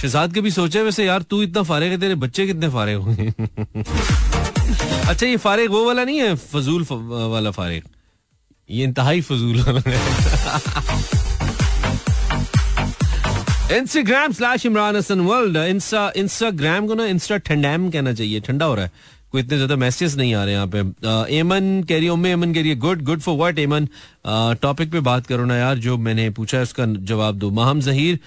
[0.00, 3.32] शहजाद के भी सोचे वैसे यार, तू इतना फारेग है, तेरे बच्चे कितने फारेग होंगे?
[5.08, 7.82] अच्छा ये फारेग वो वाला नहीं है, फजूल वाला फारेग।
[8.68, 9.58] ये इंतहाई फजूल
[13.72, 18.74] Instagram slash Imran Hasan world Insta Instagram को ना इंस्टा ठंडैम कहना चाहिए, ठंडा हो
[18.74, 18.90] रहा है।
[19.32, 20.78] कोई इतने ज़्यादा मैसेज नहीं आ रहे यहाँ पे।
[21.36, 23.88] एमन कह रही है एमन कह रही है good good for what Aiman
[24.62, 28.18] topic पे बात करो ना यार, जो मैंने पूछा है उसका जवाब दो। माहम जहीर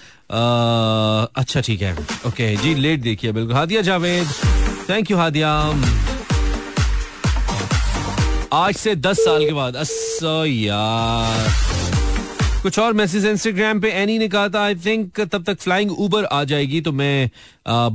[1.36, 1.92] अच्छा ठीक है।
[2.26, 4.26] ओके जी लेट देखिए, बिल्कुल। Hadia Javed
[4.90, 5.52] thank you Hadia.
[8.52, 11.50] आज से दस साल के बाद। अस्सो यार।
[12.62, 16.24] कुछ और मैसेज इंस्टाग्राम पे। एनी ने कहा था आई थिंक तब तक फ्लाइंग ऊबर
[16.24, 17.30] आ जाएगी तो मैं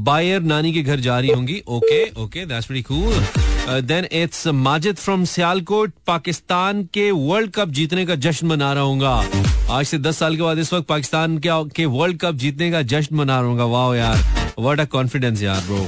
[0.03, 4.95] बायर नानी के घर जा रही होंगी। Okay okay that's very cool then it's Majid
[4.95, 10.17] from Sialkot Pakistan के वर्ल्ड कप जीतने का जश्न मना रहा हूँ आज से दस
[10.19, 13.71] साल के बाद इस वक्त पाकिस्तान के, वर्ल्ड कप जीतने का जश्न मना रहा हूँ
[13.71, 15.87] वाह यार व्हाट अ कॉन्फिडेंस यार bro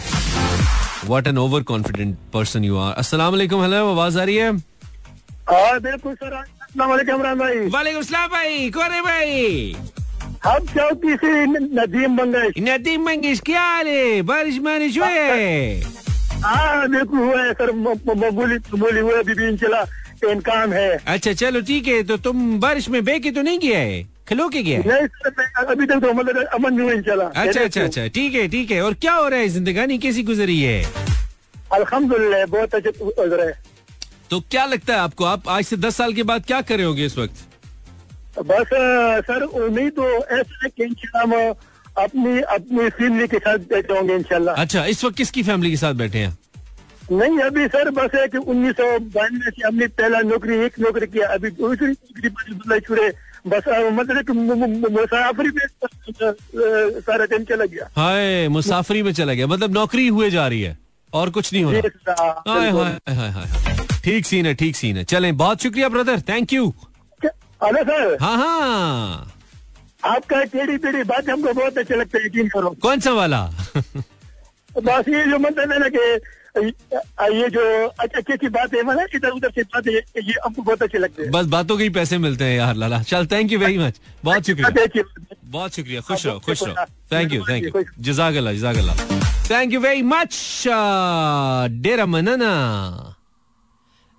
[1.05, 4.51] what an over confident person you are वालेकुम हेलो आवाज़ आ रही है
[5.79, 6.35] बिल्कुल सर।
[6.77, 9.75] वालेकुम भाई। वालेकुम भाई। कौन है भाई?
[10.45, 14.21] हम चौकी से नदीम बंगश नदीम मंगेश क्या हाल है?
[14.21, 15.81] बारिश बारिश हुए?
[16.43, 19.83] हाँ बिल्कुल हुआ है सर। मकबूली कबूली हुआ अभी भी इंशाल्लाह
[20.47, 23.79] काम है। अच्छा चलो ठीक है तो तुम बारिश में बे के तो नहीं किया
[23.79, 24.79] है खलो के गया
[25.71, 26.09] अभी तक तो
[26.55, 29.47] अमन में हूँ अच्छा अच्छा अच्छा। ठीक है ठीक है। और क्या हो रहा है?
[29.49, 30.83] जिंदगानी कैसी गुजरी है?
[31.73, 33.53] अल्हम्दुलिल्लाह बहुत अच्छे गुजरा है।
[34.29, 35.25] तो क्या लगता है आपको?
[35.25, 37.43] आप आज से दस साल के बाद क्या कर रहे होंगे इस वक्त?
[38.39, 38.67] बस
[39.27, 40.05] सर उम्मीद तो
[40.37, 45.17] ऐसा है कि इंशाल्लाह अपनी अपनी फैमिली के साथ बैठे होंगे इंशाल्लाह। अच्छा इस वक्त
[45.17, 46.37] किसकी फैमिली के साथ बैठे हैं?
[47.11, 51.07] नहीं अभी सर बस है कि उन्नीस सौ बानवे से हमने पहला नौकरी एक नौकरी
[51.07, 53.11] किया। अभी दूसरी नौकरी छुड़े।
[53.47, 54.29] बस मतलब
[54.91, 55.65] मुसाफरी में
[57.01, 60.77] सारा टाइम चला गया। हाय मुसाफरी में चला गया। मतलब नौकरी हुए जा रही है
[61.13, 64.97] और कुछ नहीं हो रहा। हाय हाय हाय हाय हाय। ठीक सीन है ठीक सीन
[64.97, 66.73] है। चलें बहुत शुक्रिया ब्रदर थैंक यू
[67.21, 69.31] अरे सर हाँ हाँ।
[70.05, 73.43] आपका टेढ़ी टेढ़ी बात हमको बहुत अच्छे लगता है यकीन करो कौन सा वाला?
[74.83, 76.17] बस ये जो मतलब है ना कि
[76.55, 80.97] ये जो अच्छी अच्छी बात है मतलब इधर उधर से बातें ये हमको बहुत अच्छे
[80.97, 83.77] लगते हैं। बस बातों के ही पैसे मिलते हैं यार लाला। चल थैंक यू वेरी
[83.77, 85.03] मच बहुत शुक्रिया। हैं।
[85.45, 88.75] बहुत शुक्रिया। खुश रहो खुश रहो। थैंक यू थैंक यू खुश। जजाक जजाक
[89.51, 90.63] थैंक यू वेरी मच
[91.81, 92.53] डेरा मनना।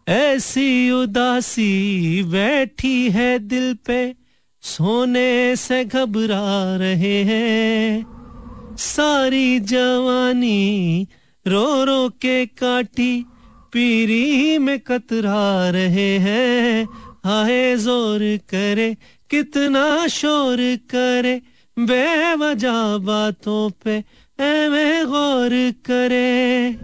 [0.09, 4.15] ऐसी उदासी बैठी है दिल पे
[4.63, 11.09] सोने से घबरा रहे हैं। सारी जवानी
[11.47, 13.25] रो रो के काटी
[13.73, 16.85] पीरी में कतरा रहे हैं।
[17.25, 18.97] हाय ज़ोर करे,
[19.31, 20.59] कितना शोर
[20.91, 21.43] करे,
[21.79, 23.97] बेवजह बातों पे
[24.39, 25.51] एवे गौर
[25.85, 26.77] करे।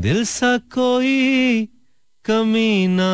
[0.00, 1.68] दिल सा कोई
[2.24, 3.10] कमीना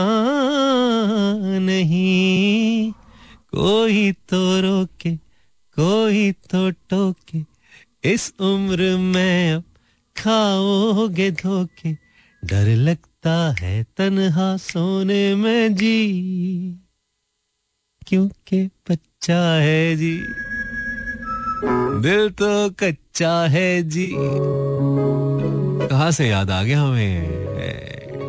[1.59, 2.93] नहीं।
[3.55, 5.17] कोई तो रोके,
[5.77, 7.39] कोई तो टोके,
[8.05, 9.65] इस उम्र में अब
[10.17, 11.93] खाओगे धोखे,
[12.43, 16.81] डर लगता है तनहा सोने में जी।
[18.07, 20.17] क्योंकि बच्चा है जी।
[22.03, 24.09] दिल तो कच्चा है जी।
[25.89, 27.35] कहा से याद आ गया हमें?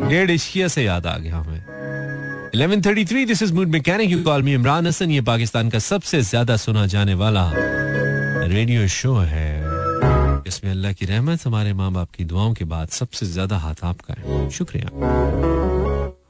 [0.10, 1.62] डेढ़ इश्किया से याद आ गया हमें।
[2.56, 6.58] 1133 this is mood mechanic you call me Imran Hasan ये पाकिस्तान का सबसे ज़्यादा
[6.58, 9.55] सुना जाने वाला रेडियो शो है।
[10.56, 14.14] इसमें अल्लाह की रहमत हमारे माँ बाप की दुआओं के बाद सबसे ज़्यादा हाथ आपका
[14.18, 14.88] है। शुक्रिया।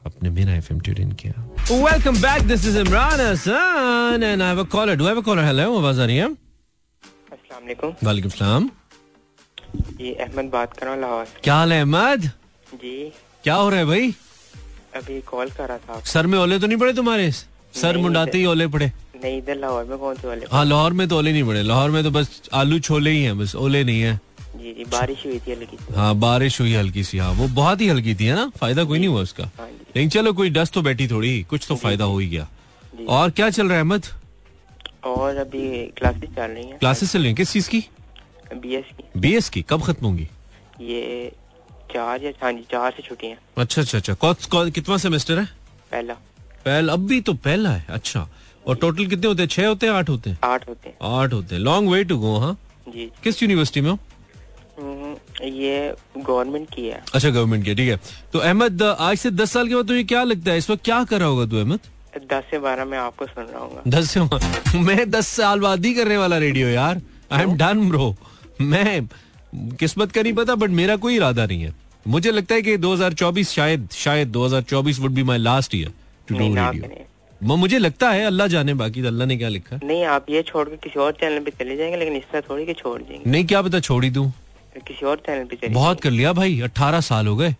[0.06, 1.34] अपने मेरा एफएम ट्यून इन किया।
[1.70, 5.24] Welcome back this is Imran Hasan and I have a caller do I have a
[5.24, 6.26] caller hello आवाज़ आ रही है?
[6.26, 8.68] अस्सलाम वालेकुम। वालेकुम सलाम।
[9.78, 12.30] जी अहमद बात कर रहा हूँ लाहौर क्या हाल है अहमद?
[12.82, 13.12] जी।
[13.44, 14.14] क्या हो रहा है भाई?
[14.96, 17.30] अभी कॉल कर रहा था। सर में ओले तो नहीं पड़े तुम्हारे?
[17.30, 20.46] सर मुंडाते ही ओले पड़े। नहीं इधर लाहौर में कौन से वाले?
[20.52, 23.38] हाँ लाहौर में तो ओले नहीं पड़े। लाहौर में तो बस आलू छोले ही हैं
[23.38, 24.14] बस ओले नहीं है।
[24.56, 27.80] जी जी बारिश हुई थी हल्की सी। हाँ बारिश हुई हल्की सी हाँ वो बहुत
[27.80, 28.50] ही हल्की थी है ना?
[28.58, 31.76] फ़ायदा कोई नहीं हुआ उसका। हाँ लेकिन चलो कोई डस्ट तो बैठी थोड़ी कुछ तो
[31.76, 32.48] फ़ायदा हो ही गया।
[33.08, 34.06] और क्या चल रहा है अहमद?
[35.04, 37.36] और अभी क्लासेस चल रही हैं। क्लासेस चल रही हैं?
[37.36, 37.84] किस चीज़ की?
[38.54, 40.28] बी एस की। बीएस की। कब खत्म होंगी?
[40.80, 41.32] ये
[41.92, 45.44] चार या हाँ जी चार से छुट्टियाँ अच्छा अच्छा अच्छा। कौन कितना सेमेस्टर है?
[45.90, 46.14] पहला।
[46.64, 48.26] पहला अब भी तो पहला है। अच्छा।
[48.66, 49.48] और टोटल कितने होते हैं?
[49.48, 50.38] छह होते हैं आठ होते हैं?
[50.44, 52.56] आठ होते हैं। आठ होते हैं। लॉन्ग वे टू गो हाँ?
[52.88, 53.98] जी। किस यूनिवर्सिटी में हो?
[54.78, 58.00] हम्म, ये गवर्नमेंट की है। अच्छा गवर्नमेंट की ठीक है।
[58.32, 60.58] तो अहमद आज से दस साल के बाद तुझे क्या लगता है?
[60.58, 61.80] इस वक्त क्या कर रहा होगा तू अहमद?
[62.32, 64.20] दस से बारह मैं आपको सुन रहा हूँ। दस से
[64.80, 67.00] मैं दस साल बाद ही करने वाला रेडियो यार।
[67.32, 68.14] आई एम डन ब्रो
[68.60, 69.08] मैं
[69.80, 71.74] किस्मत का नहीं पता बट मेरा कोई इरादा नहीं है।
[72.06, 75.92] मुझे लगता है कि 2024 शायद शायद 2024 would be my last year
[76.28, 77.04] to do radio
[77.42, 79.78] मुझे लगता है अल्लाह जाने बाकी तो अल्लाह ने क्या लिखा?
[79.84, 82.66] नहीं आप ये छोड़ के किसी और चैनल पे चले जाएँगे लेकिन इस तरह थोड़ी
[82.66, 84.32] कि छोड़ देंगे। नहीं क्या पता छोड़ी दूँ।
[84.78, 87.54] किसी और चैनल पे चले बहुत कर लिया भाई अट्ठारह साल हो गए।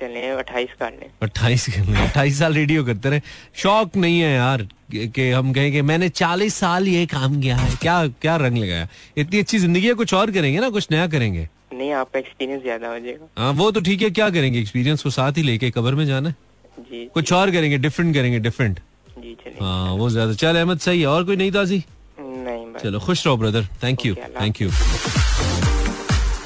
[0.00, 3.20] चले अट्ठाईस कर लें। अट्ठाईस अट्ठाईस साल रेडियो करते रहे।
[3.54, 7.56] शौक नहीं है यार कि कि हम कहें कि मैंने चालीस साल ये काम किया
[7.56, 8.88] है क्या क्या रंग लगाया?
[9.16, 12.88] इतनी अच्छी ज़िंदगी है कुछ और करेंगे ना कुछ नया करेंगे। नहीं आपका एक्सपीरियंस ज़्यादा
[12.88, 14.60] हो जाएगा। हाँ वो तो ठीक है क्या करेंगे?
[14.60, 16.34] एक्सपीरियंस को साथ ही लेके कबर में जाना है।
[16.80, 18.80] जी कुछ और करेंगे डिफरेंट करेंगे डिफरेंट
[19.22, 21.82] जी हाँ वो ज़्यादा। चल अहमद सही है। और कोई नहीं ताजी?
[22.18, 24.68] नहीं चलो खुश रहो brother thank you thank you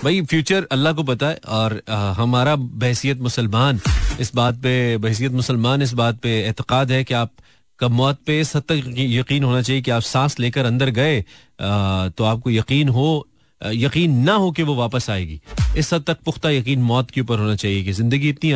[0.04, 3.80] भाई फ्यूचर अल्लाह को पता है और आ, हमारा बहसीत मुसलमान
[4.20, 7.32] इस बात पे बहसीत मुसलमान इस बात पे एतकाद है कि आप
[7.80, 11.18] कब मौत पे इस हद तक यकीन होना चाहिए कि आप सांस लेकर अंदर गए
[11.20, 13.26] आ, तो आपको यकीन हो
[13.60, 15.40] यकीन ना हो कि वो वापस आएगी।
[15.78, 18.50] इस हद तक पुख्ता यकीन मौत के ऊपर होना चाहिए कि ज़िंदगी इतनी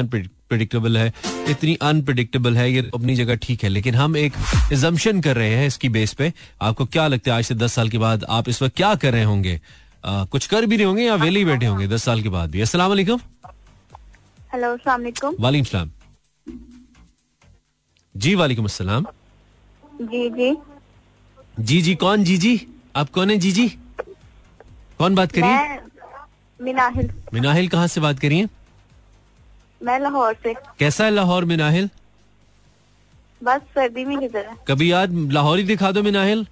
[0.51, 1.13] अनप्रिडिक्टेबल है
[1.51, 4.33] इतनी अनप्रिडिक्टेबल है ये अपनी जगह ठीक है। लेकिन हम एक
[4.73, 6.33] एजम्पन कर रहे हैं इसकी बेस पे।
[6.63, 9.13] आपको क्या लगता है आज से दस साल के बाद आप इस वक्त क्या कर
[9.13, 9.61] रहे होंगे?
[10.05, 12.51] आ, कुछ कर भी नहीं होंगे या वेले ही बैठे होंगे दस साल के बाद
[12.51, 12.61] भी?
[12.61, 13.21] अस्सलाम वालेकुम।
[14.53, 15.91] हेलो सलामकुम वालेकुम। सलाम।
[18.15, 19.07] जी वालेकुम अस्सलाम।
[20.03, 20.55] जी जी।
[21.61, 22.61] जी जी कौन जी जी?
[22.97, 23.69] आप कौन है जी जी?
[24.99, 25.79] कौन बात करिए?
[26.61, 28.49] मिनाहिल। मिनाहिल कहाँ से बात करिए?
[29.81, 31.89] मैं लाहौर से। कैसा है लाहौर मिनाहिल
[33.43, 34.57] बस सर्दी में किधर है?
[34.69, 36.47] कभी आज लाहौर ही दिखा दो मिनाहिल।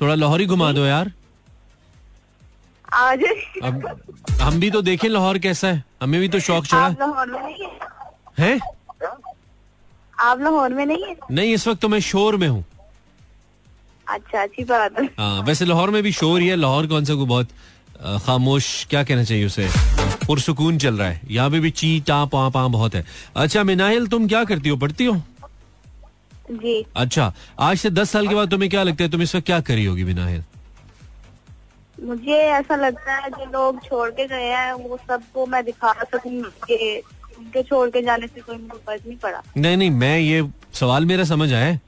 [0.00, 1.12] थोड़ा लाहौर ही घुमा दो यार।
[2.92, 3.22] आज।
[3.64, 3.86] अब
[4.40, 6.88] हम भी तो देखें लाहौर कैसा है। हमें भी तो शौक चढ़ा।
[7.26, 7.56] में है?
[8.38, 8.58] है?
[10.18, 11.16] आप लाहौर में नहीं है?
[11.30, 12.64] नहीं इस वक्त तो मैं शोर में हूँ।
[14.06, 17.14] अच्छा अच्छी बात है। हाँ वैसे लाहौर में भी शोर ही है। लाहौर कौन सा
[17.14, 17.48] को बहुत
[18.26, 19.68] खामोश क्या कहना चाहिए उसे?
[20.26, 23.04] पुरसुकून चल रहा है। यहाँ पे भी ची टा पा पा बहुत है।
[23.36, 24.76] अच्छा मिनाहिल तुम क्या करती हो?
[24.76, 25.20] पढ़ती हो?
[26.52, 29.10] जी। अच्छा आज से दस साल के बाद तुम्हें क्या लगता है?
[29.10, 30.42] तुम इस वक्त क्या करी होगी मिनाहिल
[31.98, 36.42] मुझे ऐसा लगता है जो लोग छोड़ के गए हैं वो सबको मैं दिखा सकूँ
[36.66, 37.02] कि
[37.38, 40.42] उनके छोड़ के जाने से कोई मुझे फ़र्क नहीं पड़ा। नहीं नहीं मैं ये
[40.74, 41.78] सवाल मेरा समझ आया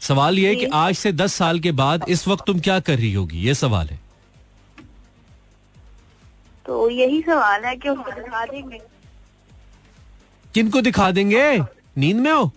[0.00, 2.96] सवाल ये है कि आज से दस साल के बाद इस वक्त तुम क्या कर
[2.96, 3.38] रही होगी?
[3.38, 4.00] ये सवाल है।
[6.68, 8.78] तो यही सवाल है कि उनको दिखा देंगे।
[10.54, 11.58] किनको दिखा देंगे?
[11.98, 12.52] नींद में हो?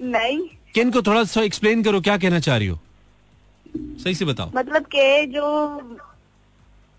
[0.00, 0.40] नहीं।
[0.74, 2.78] किन को थोड़ा सा एक्सप्लेन करो क्या कहना चाह रही हो?
[3.76, 5.80] सही से बताओ। मतलब कि जो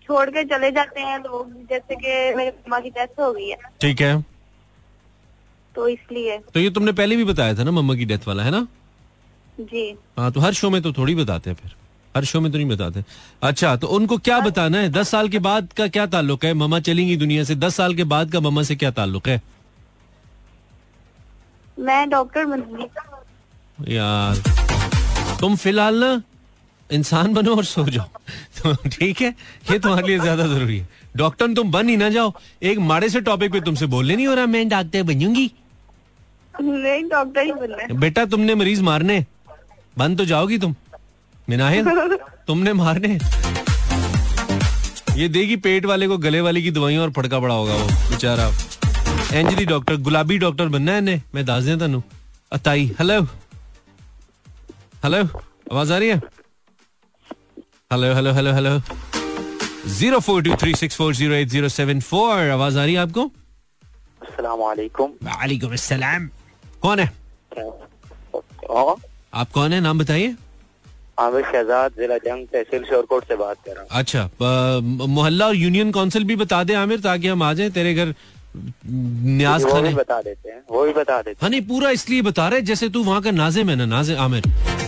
[0.02, 3.56] छोड़ के चले जाते हैं लोग जैसे कि मेरे मामा की डेथ हो गई है।
[3.80, 4.24] ठीक है।
[5.74, 8.50] तो इसलिए। तो ये तुमने पहले भी बताया था ना मम्मा की डेथ वाला है
[8.50, 8.66] ना?
[9.60, 11.74] जी। हाँ तो हर शो में तो थोड़ी बताते हैं फिर।
[12.16, 13.04] हर शो में तो नहीं बताते।
[13.42, 14.88] अच्छा तो उनको क्या बताना है?
[14.90, 16.52] दस साल के बाद का क्या ताल्लुक है?
[16.54, 19.40] ममा चलेंगी दुनिया से। दस साल के बाद का मम्मा से क्या ताल्लुक है?
[21.78, 24.42] मैं डॉक्टर बनूँगी। यार
[25.40, 26.22] तुम फ़िलहाल ना
[26.90, 28.06] इंसान बनो और सो जाओ।
[28.58, 29.28] तो ठीक है
[29.70, 33.20] ये तुम्हारे लिए ज़्यादा ज़रूरी है। डॉक्टर तुम बन ही ना जाओ। एक माड़े से
[33.22, 35.50] टॉपिक पे तुमसे बोलने नहीं हो रहा मैं डॉक्टर बनूँगी।
[36.54, 39.24] नहीं डॉक्टर ही बनना बेटा तुमने मरीज़ मारने।
[39.98, 40.74] बन तो जाओगी तुम।
[41.48, 43.18] मिनाहिल तुमने मारने
[45.16, 48.46] ये देगी पेट वाले को गले वाले की दवाइयाँ और फड़का पड़ा होगा वो बेचारा।
[49.32, 52.02] एंजली डॉक्टर गुलाबी डॉक्टर बनना है इन्हें। मैं दस दिया तेन।
[52.52, 53.20] अताई हेलो।
[55.04, 55.18] हेलो
[55.72, 56.16] आवाज़ आ रही है?
[57.92, 58.80] Hello hello hello hello.
[59.88, 63.00] Zero four two three six four zero eight zero seven four आवाज़ आ रही है
[63.00, 63.24] आपको?
[64.40, 65.78] वालेकुम
[66.82, 67.06] कौन है?
[67.58, 68.94] हाँ।
[69.34, 69.80] आप कौन है?
[69.80, 70.34] नाम बताइए।
[71.18, 74.28] आमिर शहजाद जिला जंग तहसील शोरकोट से बात कर रहा हूँ। अच्छा
[75.16, 78.14] मोहल्ला और यूनियन काउंसिल भी बता दे आमिर ताकि हम आ जाए तेरे घर
[78.56, 82.22] न्याज वो खाने भी बता देते हैं वो भी बता देते हाँ नहीं पूरा इसलिए
[82.22, 84.42] बता रहे जैसे तू वहाँ का नाजिम है ना नाजिम आमिर।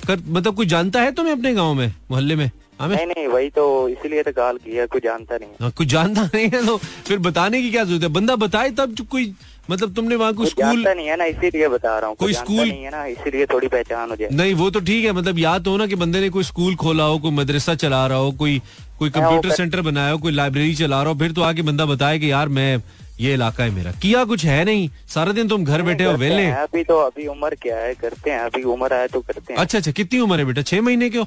[0.06, 2.96] कर मतलब कोई जानता है तुम्हें अपने गाँव में मोहल्ले में आमिर?
[2.96, 6.48] नहीं नहीं वही तो इसीलिए तो कॉल किया कोई जानता नहीं हाँ, कुछ जानता नहीं
[6.54, 8.08] है तो फिर बताने की क्या ज़रूरत है?
[8.08, 9.34] बंदा बताए तब कोई
[9.70, 12.82] मतलब तुमने वहाँ कोई स्कूल नहीं है ना इसीलिए बता रहा हूँ। कोई स्कूल- नहीं
[12.84, 15.70] है ना इसीलिए थोड़ी पहचान हो जाए। नहीं वो तो ठीक है मतलब याद तो
[15.70, 18.60] हो ना कि बंदे ने कोई स्कूल खोला हो कोई मदरसा चला रहा हो कोई
[18.98, 22.18] कोई कंप्यूटर सेंटर बनाया हो कोई लाइब्रेरी चला रहा हो फिर तो आके बंदा बताए
[22.18, 22.82] कि यार मैं
[23.20, 24.88] ये इलाका है मेरा। किया कुछ है नहीं?
[25.14, 28.38] सारा दिन तुम घर बैठे हो वेले अभी तो अभी उम्र क्या है करते हैं
[28.40, 30.62] अभी उम्र आए तो करते हैं। अच्छा अच्छा कितनी उम्र है बेटा?
[30.62, 31.26] छह महीने के हो?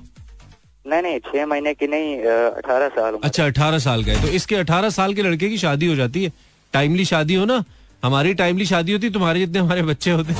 [0.85, 4.55] नहीं नहीं छह महीने की नहीं अठारह साल अच्छा अठारह साल का है तो इसके
[4.55, 6.31] अठारह साल के लड़के की शादी हो जाती है।
[6.73, 7.63] टाइमली शादी हो ना?
[8.03, 10.33] हमारी टाइमली शादी होती तुम्हारे जितने हमारे बच्चे होते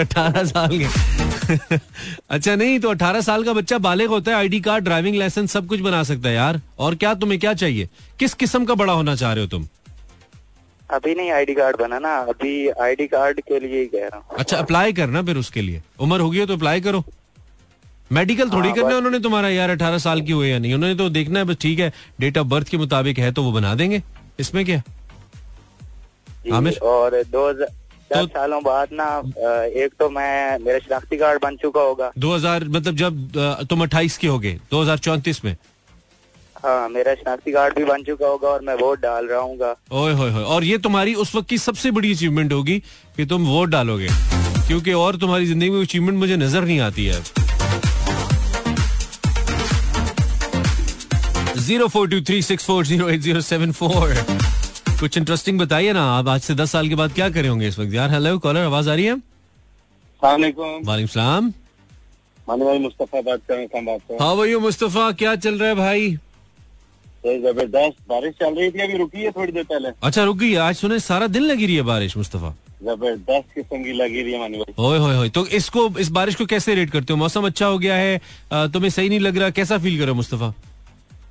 [0.00, 1.78] अठारह साल के।
[2.30, 5.66] अच्छा नहीं तो अठारह साल का बच्चा बालिग होता है आईडी कार्ड ड्राइविंग लाइसेंस सब
[5.66, 7.88] कुछ बना सकता है यार। और क्या तुम्हें क्या चाहिए?
[8.18, 9.66] किस किस्म का बड़ा होना चाह रहे हो तुम?
[10.90, 14.38] अभी नहीं आईडी कार्ड बना ना। अभी आईडी कार्ड के लिए ही कह रहा हूँ।
[14.38, 17.04] अच्छा अप्लाई करना फिर उसके लिए। उम्र होगी है तो अप्लाई करो।
[18.12, 20.74] मेडिकल थोड़ी हाँ, करना है उन्होंने तुम्हारा यार अठारह साल की हुए या नहीं?
[20.74, 23.52] उन्होंने तो देखना है बस ठीक है डेट ऑफ़ बर्थ के मुताबिक है तो वो
[23.52, 24.02] बना देंगे।
[24.40, 24.82] इसमें क्या?
[26.52, 26.78] आमिर?
[26.82, 27.68] और दो दस
[28.12, 29.06] तो- सालों बाद ना
[29.82, 34.26] एक तो मैं मेरा शनाख्ती कार्ड बन चुका होगा। 2000 मतलब जब तुम 28 के
[34.28, 35.56] होगे 2034 में?
[36.64, 40.64] हाँ मेरा शनाख्ती कार्ड भी बन चुका होगा और मैं वोट डाल रहा हूँ और
[40.64, 42.78] ये तुम्हारी उस वक्त की सबसे बड़ी अचीवमेंट होगी
[43.16, 44.08] कि तुम वोट डालोगे
[44.68, 47.22] क्योंकि और तुम्हारी ज़िंदगी में अचीवमेंट मुझे नज़र नहीं आती है।
[51.66, 54.14] Zero four two three six four zero eight zero seven four.
[55.04, 57.78] कुछ इंटरेस्टिंग बताइए ना। आप आज से दस साल के बाद क्या करे होंगे इस
[57.78, 57.92] वक्त?
[57.94, 59.14] यार हेलो कॉलर आवाज़ आ रही है?
[60.22, 61.50] वालेकुम सलाम।
[62.48, 66.10] भाई मुस्तफ़ा बात कर हैं मुस्तफ़ा क्या चल रहा है भाई?
[67.26, 70.74] ज़बरदस्त बारिश चल रही थी अभी रुकी है थोड़ी देर पहले। अच्छा रुक है। आज
[70.76, 74.58] सुने सारा दिन लगी रही है बारिश मुस्तफ़ा। ज़बरदस्त किस्म की लगी रही है मानी
[74.58, 77.18] भाई। ओए होए होए तो इसको इस बारिश को कैसे रेट करते हो?
[77.18, 78.20] मौसम अच्छा हो गया है
[78.52, 79.50] तुम्हें सही नहीं लग रहा?
[79.52, 80.54] कैसा फील करो मुस्तफ़ा?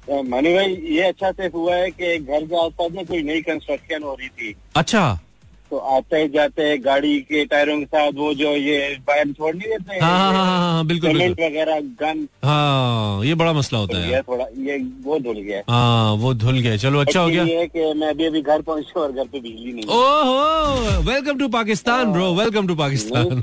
[0.09, 4.03] मानी भाई ये अच्छा से हुआ है कि घर के आसपास में कोई नई कंस्ट्रक्शन
[4.03, 5.19] हो रही थी। अच्छा।
[5.73, 8.77] तो आते जाते गाड़ी के टायरों के साथ वो जो ये
[9.09, 13.79] वायर छोड़ नहीं देते हाँ हाँ हाँ बिल्कुल सीमेंट वगैरह गन। हाँ ये बड़ा मसला
[13.79, 17.43] होता है थोड़ा ये वो धुल गया। है। वो धुल गया। चलो अच्छा हो गया।
[17.43, 21.47] ये कि मैं अभी अभी घर पहुँचा और घर पे बिजली नहीं। ओहो welcome to
[21.57, 23.41] Pakistan bro welcome to Pakistan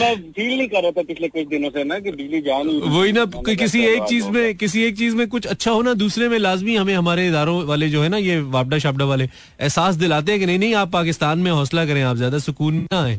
[0.00, 2.80] मैं फील नहीं कर रहा था पिछले कुछ दिनों से ना कि बिजली जा नहीं
[2.96, 6.28] वही ना किसी एक चीज़ में किसी एक चीज़ में कुछ अच्छा हो ना दूसरे
[6.28, 10.32] में लाजमी हमें हमारे इदारों वाले जो है ना ये वापडा शापडा वाले एहसास दिलाते
[10.32, 13.18] हैं कि नहीं नहीं आप पाकिस्तान में हौसला करें आप ज़्यादा सुकून ना आए।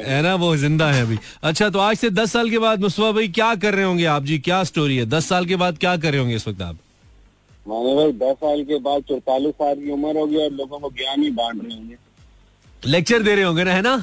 [0.00, 3.10] है। ना वो ज़िंदा है अभी। अच्छा तो आज से दस साल के बाद मुस्तफ़ा
[3.12, 4.38] भाई क्या कर रहे होंगे आप जी?
[4.38, 5.06] क्या स्टोरी है?
[5.06, 6.76] दस साल के बाद क्या कर रहे होंगे इस वक्त आप?
[7.68, 11.22] माने भाई दस साल के बाद चौतालीस साल की उम्र होगी और लोगों को ज्ञान
[11.22, 11.96] ही बांट रहे होंगे।
[12.86, 13.96] लेक्चर दे रहे होंगे ना है ना?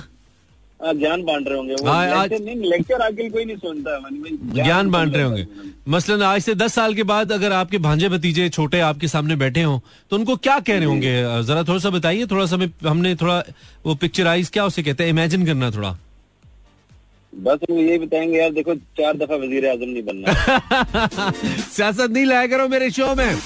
[0.85, 4.89] ज्ञान बांट रहे होंगे। हाँ, आज- लेक्चर नहीं लेक्चर आजकल कोई नहीं सुनता है, ज्ञान
[4.91, 5.45] बांट रहे होंगे।
[5.89, 9.61] मसलन आज से दस साल के बाद अगर आपके भांजे भतीजे छोटे आपके सामने बैठे
[9.61, 11.43] हों तो उनको क्या कह रहे होंगे?
[11.43, 13.43] जरा थोड़ा सा बताइए थोड़ा सा हमने थोड़ा
[13.85, 15.09] वो पिक्चराइज क्या उसे कहते हैं?
[15.09, 15.97] इमेजिन करना थोड़ा।
[17.35, 20.33] बस वो यही बताएँगे यार देखो चार दफ़ा वज़ीर आज़म नहीं बनना।
[21.71, 23.37] सियासत नहीं लाया करो मेरे शो में।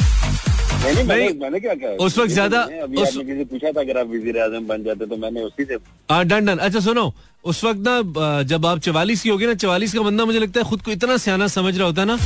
[0.85, 1.91] नहीं मैंने, मैंने क्या कहा?
[2.05, 2.67] उस वक्त ज्यादा-
[3.01, 5.75] उस- किसी पूछा था अगर आप वज़ीर आज़म बन जाते तो मैंने उसी से
[6.11, 7.13] हाँ डन डन। अच्छा सुनो
[7.45, 10.65] उस वक्त ना जब आप चवालीस की होगी ना चवालीस का बंदा मुझे लगता है
[10.69, 12.17] खुद को इतना सियाना समझ रहा होता है ना।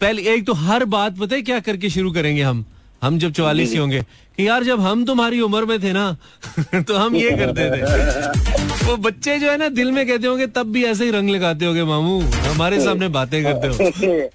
[0.00, 2.64] पहले एक तो हर बात पता है क्या करके शुरू करेंगे हम?
[3.02, 4.00] हम जब चवालीस ही होंगे
[4.36, 6.06] कि यार जब हम तुम्हारी उम्र में थे ना
[6.88, 10.66] तो हम ये करते थे। वो बच्चे जो है ना दिल में कहते होंगे तब
[10.72, 13.74] भी ऐसे ही रंग लगाते होंगे मामू। हमारे सामने बातें करते हो।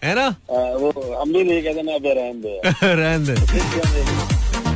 [0.03, 0.25] है ना?
[0.51, 2.60] हाँ, वो हम भी नहीं कहते ना रहन दे।
[3.01, 3.36] रहन दे।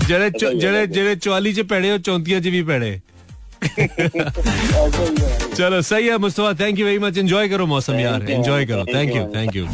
[0.08, 2.92] जड़े जड़े जड़े चौली चे पेड़े और चौंतिया जी भी पेड़े।
[5.56, 9.16] चलो सही है Mustafa thank you very much enjoy करो मौसम यार। एंजॉय करो। Thank
[9.16, 9.66] you thank you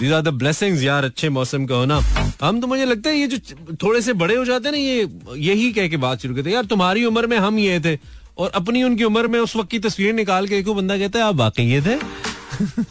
[0.00, 1.98] these are the blessings यार अच्छे मौसम का होना
[2.42, 3.38] हम तो मुझे लगता है ये जो
[3.82, 5.08] थोड़े से बड़े हो जाते हैं ना ये
[5.50, 7.96] यही कह के बात शुरू करते यार तुम्हारी उम्र में हम ये थे।
[8.38, 11.24] और अपनी उनकी उम्र में उस वक्त की तस्वीर निकाल के देखो बंदा कहता है,
[11.24, 11.96] आप वाकई ये थे?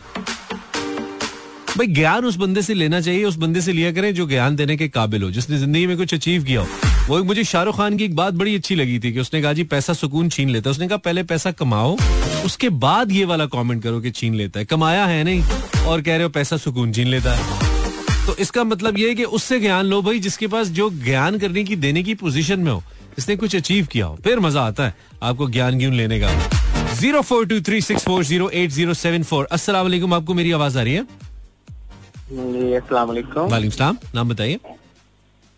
[1.78, 4.78] भाई, ज्ञान उस बंदे से लेना चाहिए, उस बंदे से लिया करें जो ज्ञान देने
[4.78, 6.68] के काबिल हो। जिसने ज़िंदगी में कुछ अचीव किया हो।
[7.08, 9.54] वो एक मुझे शाहरुख खान की एक बात बड़ी अच्छी लगी थी कि उसने कहा,
[9.54, 11.98] जी, पैसा सुकून छीन लेता है। उसने कहा, पहले पैसा कमाओ,
[12.46, 15.44] उसके बाद ये वाला कमेंट करो कि छीन लेता है। कमाया है नहीं।
[15.82, 17.72] और कह रहे हो पैसा सुकून छीन लेता है।
[18.28, 21.64] तो इसका मतलब ये है कि उससे ज्ञान लो भाई, जिसके पास जो ज्ञान करने
[21.64, 22.84] की, देने की पोजीशन में हो।
[23.18, 24.94] इसने कुछ अचीव किया हो फिर मज़ा आता है
[25.24, 26.30] आपको ज्ञान ज्ञान लेने का।
[26.94, 29.48] Zero four two three six four zero eight zero seven four.
[29.54, 31.06] वालेकुम आपको मेरी आवाज़ आ रही है?
[32.92, 34.60] वालेकुम नाम बताइए।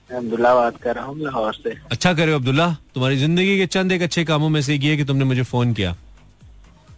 [0.09, 4.01] अब्दुल्ला बात कर रहा हूँ लाहौर से। अच्छा करे अब्दुल्ला तुम्हारी ज़िंदगी के चंद एक
[4.01, 5.95] अच्छे कामों में से ये कि तुमने मुझे फ़ोन किया।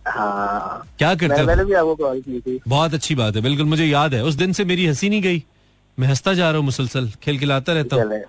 [0.07, 1.47] हाँ। क्या करते हो?
[1.47, 4.35] पहले भी आपको कॉल की थी। बहुत अच्छी बात है बिल्कुल मुझे याद है। उस
[4.35, 5.43] दिन से मेरी हँसी नहीं गई।
[5.97, 8.21] मैं हंसता जा रहा हूँ मुसलसल खिलखिलाता रहता हूँ।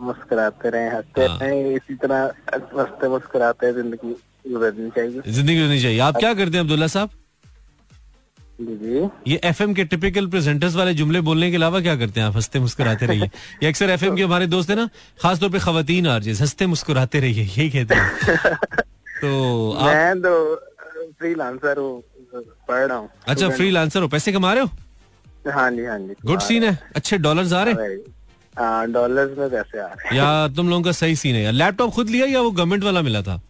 [0.00, 2.22] मुस्कुराते रहे हँसते हाँ। रहे इसी तरह
[2.54, 4.12] हँसते मुस्कुराते ज़िंदगी
[4.52, 7.10] गुजरनी चाहिए। ज़िंदगी होनी चाहिए। आप क्या करते हैं अब्दुल्ला साहब?
[9.28, 12.26] ये एफएम के टिपिकल प्रेजेंटर्स वाले जुमले बोलने के अलावा क्या करते हैं?
[12.26, 13.30] आप हँसते मुस्कुराते रहिए।
[13.62, 14.88] ये अक्सर एफएम के हमारे दोस्त है ना
[15.22, 18.56] खासतौर पे खवतीन आरजेस हँसते मुस्कुराते रहिए यही कहते हैं।
[19.20, 20.54] तो आप मैं तो
[21.18, 22.02] फ्रीलांसर हूँ
[22.68, 24.70] पढ़ रहा हूँ। अच्छा फ्री लांसर हो। पैसे कमा रहे हो?
[25.52, 27.96] हाँ जी हाँ जी। गुड सीन है। अच्छे डॉलर्स आ रहे हाँ।
[28.58, 32.10] डॉलर्स में पैसे आ रहे या तुम लोगों का सही सीन है यार। लैपटॉप खुद
[32.10, 33.40] लिया या वो गवर्नमेंट वाला मिला था?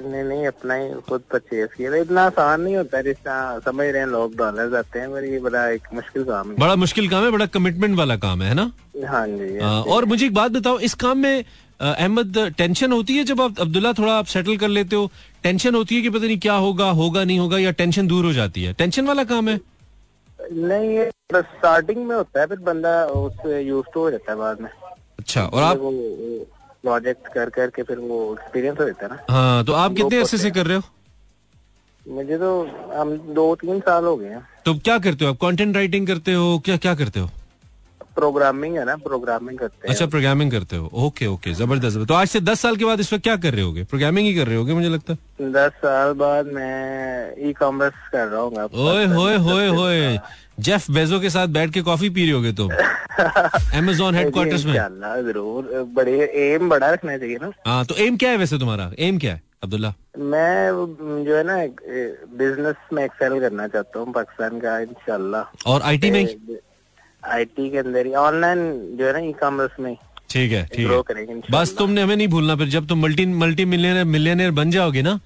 [0.00, 4.00] नहीं नहीं अपना ही खुद परचेज किया। इतना आसान नहीं होता है जितना समझ रहे
[4.00, 7.24] हैं लोग डॉलर्स आते हैं पर ये बड़ा एक मुश्किल काम है। बड़ा मुश्किल काम
[7.24, 8.70] है बड़ा कमिटमेंट वाला काम है है ना?
[9.08, 11.44] हाँ जी आ, और मुझे एक बात बताओ इस काम में
[11.80, 15.10] अहमद टेंशन होती है जब आप अब्दुल्ला थोड़ा आप सेटल कर लेते हो?
[15.42, 18.32] टेंशन होती है कि पता नहीं क्या होगा होगा नहीं होगा या टेंशन दूर हो
[18.32, 18.72] जाती है?
[18.72, 19.60] टेंशन वाला काम है?
[20.52, 24.60] नहीं ये स्टार्टिंग में होता है फिर बंदा उससे यूज़ तो हो जाता है बाद
[24.60, 24.70] में।
[25.18, 25.76] अच्छा और आप
[26.82, 30.20] प्रोजेक्ट कर कर के फिर वो एक्सपीरियंस हो जाता है ना। हाँ तो आप कितने
[30.20, 30.82] अरसे से कर रहे हो?
[32.06, 32.50] मुझे तो
[32.94, 35.36] हम दो तीन साल हो गए हैं। तो क्या करते हो आप?
[35.40, 36.58] कंटेंट राइटिंग करते हो?
[36.64, 37.28] क्या क्या करते हो?
[38.16, 42.28] प्रोग्रामिंग है ना प्रोग्रामिंग करते हैं। अच्छा प्रोग्रामिंग करते हो। ओके ओके ज़बरदस्त तो आज
[42.28, 43.84] से दस साल के बाद इस वक्त क्या कर रहे होगे?
[43.84, 48.26] प्रोग्रामिंग ही कर रहे होगे मुझे लगता। है दस साल बाद मैं ई कॉमर्स कर
[48.26, 50.18] रहा हूँ ओए होए होए होए।
[50.60, 52.70] जेफ बेजो के साथ बैठ के कॉफ़ी पी रहे होगे तुम।
[53.78, 54.74] अमेजोन हेडक्वार्टर्स में।
[55.24, 58.90] ज़रूर। बड़े एम बड़ा रखना चाहिए ना। हाँ तो एम क्या है वैसे तुम्हारा?
[58.98, 59.92] एम क्या है अब्दुल्ला?
[60.18, 61.56] मैं जो है ना
[62.38, 66.24] बिज़नेस में एक्सेल करना चाहता हूँ पाकिस्तान का इंशाल्लाह। और आईटी में?
[67.24, 68.58] आईटी के अंदर ही ऑनलाइन
[68.98, 69.94] जो है ना ई कॉमर्स में
[70.30, 74.04] ठीक है ठीक है। बस तुमने हमें नहीं भूलना फिर जब तुम मल्टी मल्टी मिलियनर
[74.14, 75.18] मिलियनर बन जाओगे ना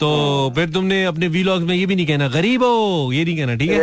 [0.00, 0.08] तो
[0.56, 3.70] फिर तुमने अपने वीलॉग में ये भी नहीं कहना गरीब हो ये नहीं कहना ठीक
[3.70, 3.78] है?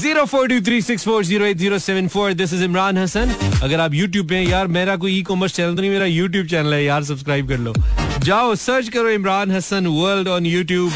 [0.00, 3.34] Zero four two three six four zero eight zero seven four this is Imran Hasan
[3.62, 6.46] अगर आप यूट्यूब पे हैं, यार मेरा कोई ई कॉमर्स चैनल तो नहीं मेरा यूट्यूब
[6.46, 7.72] चैनल है यार सब्सक्राइब कर लो।
[8.28, 10.92] जाओ सर्च करो Imran Hasan world on YouTube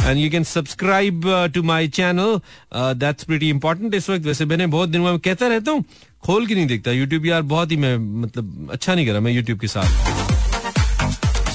[0.00, 1.22] and you can subscribe
[1.54, 2.40] to my channel
[3.00, 5.84] that's pretty important इस वक्त वैसे मैंने बहुत दिनों में कहता रहता हूँ,
[6.24, 9.58] खोल के नहीं देखता। यूट्यूब यार बहुत ही मैं मतलब अच्छा नहीं करा मैं यूट्यूब
[9.60, 9.88] के साथ।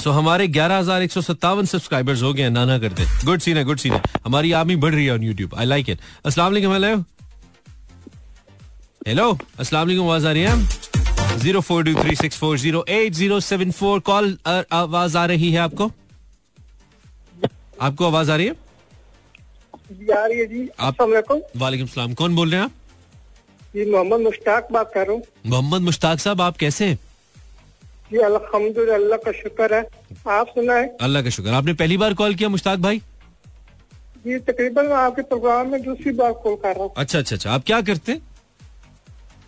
[0.02, 3.56] सो हमारे ग्यारह हज़ार एक सौ सत्तावन सब्सक्राइबर्स हो गए हैं, नाना करते गुड सीन
[3.56, 5.98] है गुड सीन है। हमारी आर्मी बढ़ रही है on YouTube I like it
[6.38, 6.72] वालेकुम
[9.08, 9.32] हेलो
[9.72, 10.81] वालेकुम आवाज़ आ रही है?
[11.38, 14.00] Zero four two three six four zero eight zero seven four.
[14.00, 14.38] Call
[14.72, 15.90] आवाज़ आ रही है आपको?
[17.80, 18.52] आपको आवाज़ आ रही है?
[19.92, 21.00] जी आ रही है जी। आप-
[21.56, 22.72] वालेकुम सलाम। कौन बोल रहे हैं आप?
[23.74, 26.98] जी मोहम्मद मुश्ताक बात कर रहा हूँ। मोहम्मद मुश्ताक साहब आप कैसे हैं?
[28.12, 29.82] जी अल्हम्दुलिल्लाह का शुक्र है।
[30.28, 32.98] आप सुनाए अल्लाह का शुक्र। आपने पहली बार कॉल किया मुश्ताक भाई?
[34.26, 37.64] जी तकरीबन आपके प्रोग्राम में दूसरी बार कॉल कर रहा हूँ। अच्छा अच्छा अच्छा। आप
[37.66, 38.12] क्या करते?
[38.12, 38.31] हैं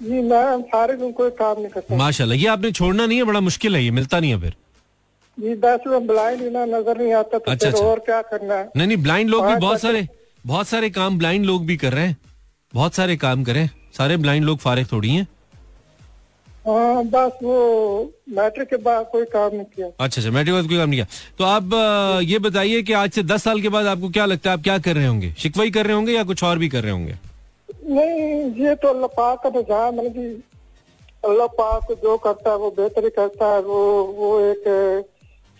[0.05, 3.41] जी मैं सारे दिन कोई काम नहीं करता। माशाल्लाह ये आपने छोड़ना नहीं है बड़ा
[3.41, 4.55] मुश्किल है ये मिलता नहीं है फिर।
[5.39, 5.55] जी
[5.89, 8.69] में ब्लाइंड ना नज़र नहीं आता तो अच्छा, अच्छा। और क्या करना है?
[8.77, 10.07] नहीं नहीं ब्लाइंड लोग भी हाँ, बहुत। सारे
[10.45, 12.17] बहुत सारे काम ब्लाइंड लोग भी कर रहे हैं।
[12.75, 15.27] बहुत सारे काम करें सारे ब्लाइंड लोग फारिग थोड़ी हैं।
[16.67, 17.57] हाँ बस वो
[18.37, 20.99] मैट्रिक के बाद कोई काम नहीं किया। अच्छा अच्छा मैट्रिक के बाद कोई काम नहीं
[20.99, 21.07] किया।
[21.39, 24.57] तो आप ये बताइए कि आज से दस साल के बाद आपको क्या लगता है
[24.57, 25.35] आप क्या कर रहे होंगे?
[25.39, 27.19] शिकवाई कर रहे होंगे या कुछ और भी कर रहे होंगे?
[27.85, 30.26] नहीं ये तो अल्लाह पाक का निज़ाम है कि
[31.24, 33.80] अल्लाह पाक जो करता है वो बेहतरी करता है। वो
[34.18, 34.64] वो एक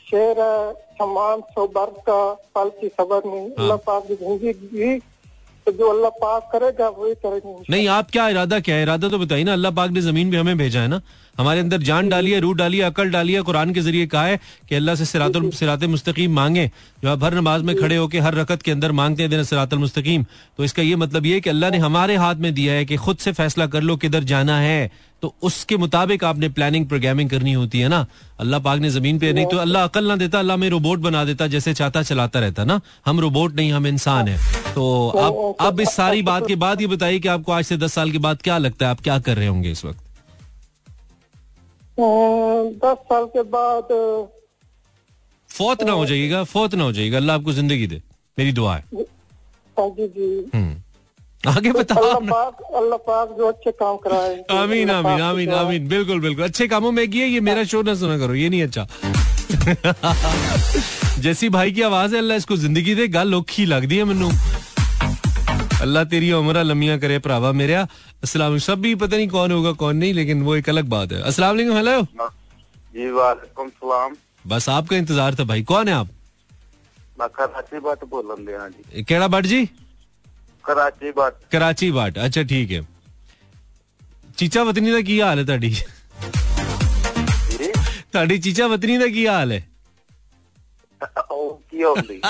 [0.06, 2.20] शेर है समान सौ बर्फ़ का
[2.54, 4.98] फल की खबर नहीं। अल्लाह पाक की ज़िंदगी
[5.66, 9.18] तो जो अल्लाह पाक करेगा वही करेंगे। नहीं आप क्या इरादा क्या है इरादा तो
[9.18, 11.00] बताइए ना अल्लाह पाक ने ज़मीन भी हमें भेजा है ना।
[11.39, 14.24] हमारे अंदर जान डाली है रूह डाली है अकल डाली है कुरान के ज़रिए कहा
[14.24, 16.70] है कि अल्लाह से सिरातुल सिरात मुस्तकीम मांगे।
[17.03, 19.78] जो आप हर नमाज़ में खड़े होकर हर रकत के अंदर मांगते हैं देना सिरातुल
[19.78, 20.24] मुस्तकीम।
[20.59, 23.16] तो इसका ये मतलब ये कि अल्लाह ने हमारे हाथ में दिया है कि खुद
[23.16, 24.91] से फैसला कर लो किधर जाना है।
[25.22, 28.05] तो उसके मुताबिक आपने प्लानिंग प्रोग्रामिंग करनी होती है ना।
[28.41, 31.24] अल्लाह पाक ने ज़मीन पे नहीं तो अल्लाह अकल ना देता अल्लाह में रोबोट बना
[31.24, 34.39] देता जैसे चाहता चलाता रहता ना। हम रोबोट नहीं हम इंसान है।
[34.74, 37.93] तो अब अब इस सारी बात के बाद ये बताइए कि आपको आज से दस
[37.95, 38.91] साल के बाद क्या लगता है?
[38.91, 40.03] आप क्या कर रहे होंगे इस वक्त?
[41.99, 43.88] दस साल के बाद
[45.51, 48.01] फौत ना हो जाइएगा फौत ना हो जाइएगा। अल्लाह आपको ज़िंदगी दे
[48.38, 48.82] मेरी दुआ है।
[49.76, 50.72] हाँ हम्म।
[51.51, 56.20] आगे बताओ अल्लाह पाक अल्लाह पाक जो अच्छे काम कराए। आमीन आमीन आमीन आमीन। बिल्कुल
[56.20, 58.86] बिल्कुल। अच्छे कामों में किए ये मेरा शो ना सुना करो ये नहीं अच्छा।
[61.24, 64.30] जैसी भाई की आवाज़ है अल्लाह इसको ज़िंदगी दे गल औखी लगदी है मैनू।
[65.84, 69.97] अल्लाह तेरी उम्र लम्मियां करे भरावा मेरे अस्सलाम सब भी पता नहीं कौन होगा कौन
[69.97, 71.97] नहीं लेकिन वो एक अलग बात है अस्सलाम वालेकुम हेलो
[72.93, 74.15] जी वालेकुम सलाम
[74.45, 76.09] बस आपका इंतजार था भाई कौन है आप
[77.19, 79.65] मैं कराची बाट बोलन दिया जी केड़ा भट्ट जी
[80.65, 82.86] कराची बाट कराची बाट अच्छा ठीक है
[84.38, 85.82] ਚੀਚਾ ਵਤਨੀ ਦਾ ਕੀ ਹਾਲ ਹੈ ਤੁਹਾਡੀ जी
[88.11, 89.61] ਤੁਹਾਡੀ ਚੀਚਾ ਵਤਨੀ ਦਾ ਕੀ ਹਾਲ ਹੈ
[91.32, 92.21] ਉਹ ਕੀ ਹੁੰਦੀ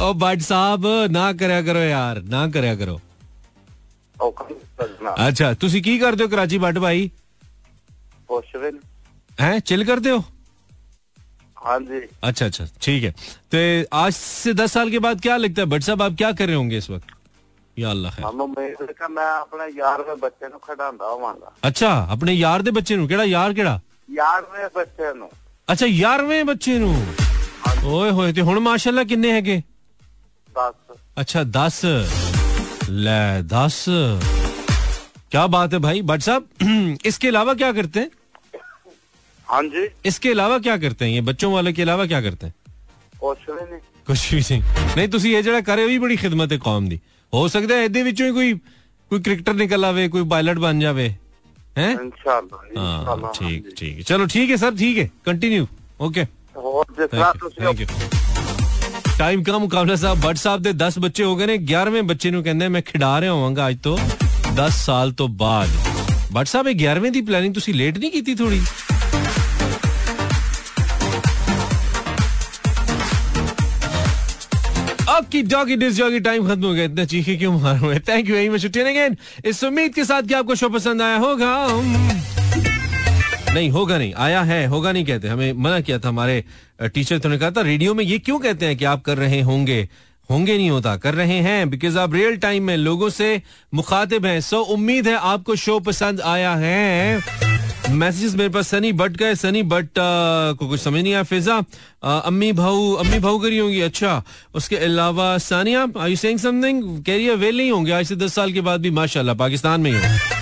[0.00, 3.00] ओ भट्ट साहब ना करया करो यार ना करया करो
[4.16, 7.08] ਉਹ ਕੰਮ ਕਰਨਾ अच्छा ਤੁਸੀਂ ਕੀ ਕਰਦੇ ਹੋ ਕਰਾਚੀ ਭੱਟ ਭਾਈ
[8.28, 8.78] ਕੁਛ ਵੀ ਨੀ।
[9.38, 10.18] हैं चिल करते हो
[11.64, 13.10] ਹਾਂਜੀ अच्छा अच्छा ठीक है
[13.54, 13.62] तो
[14.00, 16.58] आज से दस साल के बाद क्या लगता है भट्ट साहब आप क्या कर रहे
[16.58, 17.10] होंगे इस वक्त
[17.76, 21.90] या अल्लाह खैर ਸਾਨੂੰ ਉਮੀਦ ਹੈ ਕਿ ਮੈਂ ਆਪਣੇ 11ਵੇਂ ਬੱਚੇ ਨੂੰ ਖਿਡਾਉਂਦਾ ਹੋਵਾਂਗਾ ਅੱਛਾ
[22.16, 23.78] ਆਪਣੇ ਯਾਰ ਦੇ ਬੱਚੇ ਨੂੰ ਕਿਹੜਾ ਯਾਰ ਕਿਹੜਾ
[24.18, 25.30] 11ਵੇਂ ਬੱਚੇ ਨੂੰ
[25.68, 26.94] ਅੱਛਾ 11ਵੇਂ ਬੱਚੇ ਨੂੰ
[27.94, 29.60] ਓਏ ਹੋਏ ਤੇ ਹੁਣ ਮਾਸ਼ਾਅੱਲਾ ਕਿੰਨੇ ਹੈਗੇ
[30.56, 31.80] 10 अच्छा दस
[32.98, 33.84] ले दस
[35.30, 38.10] क्या बात है भाई भट्ट साहब इसके अलावा क्या करते हैं
[39.48, 42.54] ਹਾਂਜੀ इसके अलावा क्या करते हैं ये बच्चों वाले के अलावा क्या करते हैं
[43.20, 44.62] ਕੁਛ ਵੀ ਨਹੀਂ ਕੁਛ ਵੀ ਨਹੀਂ
[44.96, 46.98] ਨਹੀਂ ਤੁਸੀਂ ਇਹ ਜਿਹੜਾ ਕਰੇ ਵੀ ਬੜੀ ਖਿਦਮਤ ਹੈ ਕੌਮ ਦੀ
[47.32, 48.52] ਹੋ ਸਕਦਾ ਹੈ ਇਹਦੇ ਵਿੱਚੋਂ ਹੀ ਕੋਈ
[49.10, 51.08] ਕੋਈ ਕ੍ਰਿਕਟਰ ਨਿਕਲ ਆਵੇ ਕੋਈ ਪਾਇਲਟ ਬਣ ਜਾਵੇ
[51.78, 55.66] ਹੈ ਇਨਸ਼ਾਅੱਲਾ ਹਾਂ ਇਨਸ਼ਾਅੱਲਾ हाँ, ठीक ठीक चलो ठीक है सर ठीक है कंटिन्यू
[56.00, 56.26] ओके
[56.58, 58.27] ਹੋਰ ਜਿਸ ਤਰ੍ਹਾਂ ਤੁਸੀਂ थैंक यू
[59.18, 62.42] ਟਾਈਮ ਕਾ ਮੁਕਾਬਲਾ ਸਾਹਿਬ ਭੱਟ ਸਾਹਿਬ ਦੇ 10 ਬੱਚੇ ਹੋ ਗਏ ਨੇ 11ਵੇਂ ਬੱਚੇ ਨੂੰ
[62.44, 63.96] ਕਹਿੰਦੇ ਮੈਂ ਖਿਡਾ ਰਿਹਾ ਹੋਵਾਂਗਾ ਅੱਜ ਤੋਂ
[64.58, 65.70] 10 ਸਾਲ ਤੋਂ ਬਾਅਦ
[66.34, 68.60] ਭੱਟ ਸਾਹਿਬ ਇਹ 11ਵੇਂ ਦੀ ਪਲੈਨਿੰਗ ਤੁਸੀਂ ਲੇਟ ਨਹੀਂ ਕੀਤੀ ਥੋੜੀ
[75.10, 78.34] ओकी डॉगी डिस जॉगी टाइम खत्म हो गया इतना चीखे क्यों मार हुए thank you
[78.34, 81.52] very much tuning in इस उम्मीद के साथ कि आपको शो पसंद आया होगा
[83.53, 86.43] नहीं, होगा नहीं। आया है, होगा नहीं कहते। हमें मना किया था हमारे
[86.83, 89.41] टीचर तो ने कहा था, रेडियो में ये क्यों कहते हैं कि आप कर रहे
[89.41, 89.87] होंगे?
[90.29, 93.41] होंगे नहीं होता, कर रहे हैं बिकॉज़ आप रियल टाइम में लोगों से
[93.73, 97.19] मुखातिब हैं। सो उम्मीद है आपको शो पसंद आया है।
[97.89, 101.57] मैसेजेस मेरे पास सनी बट है, सनी बट को कुछ समझ नहीं आया, फिजा।
[102.03, 104.23] अम्मी भाऊ अम्मी भाऊ करी होंगी अच्छा।
[104.55, 108.53] उसके अलावा Sania I you saying something है, वेल नहीं होंगे, आज से दस साल
[108.53, 110.38] के बाद भी माशाल्लाह, पाकिस्तान में ही हो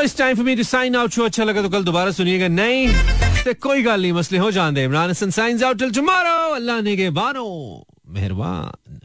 [0.00, 2.46] सो इस time for me to sign out show अच्छा लगा तो कल दोबारा सुनिएगा
[2.48, 2.88] नहीं
[3.44, 6.96] तो कोई गल नहीं, मसले हो जाते Imran Hasan signs out till tomorrow अल्लाह ने
[6.96, 7.44] के बानो।
[8.08, 9.00] मेहरबान।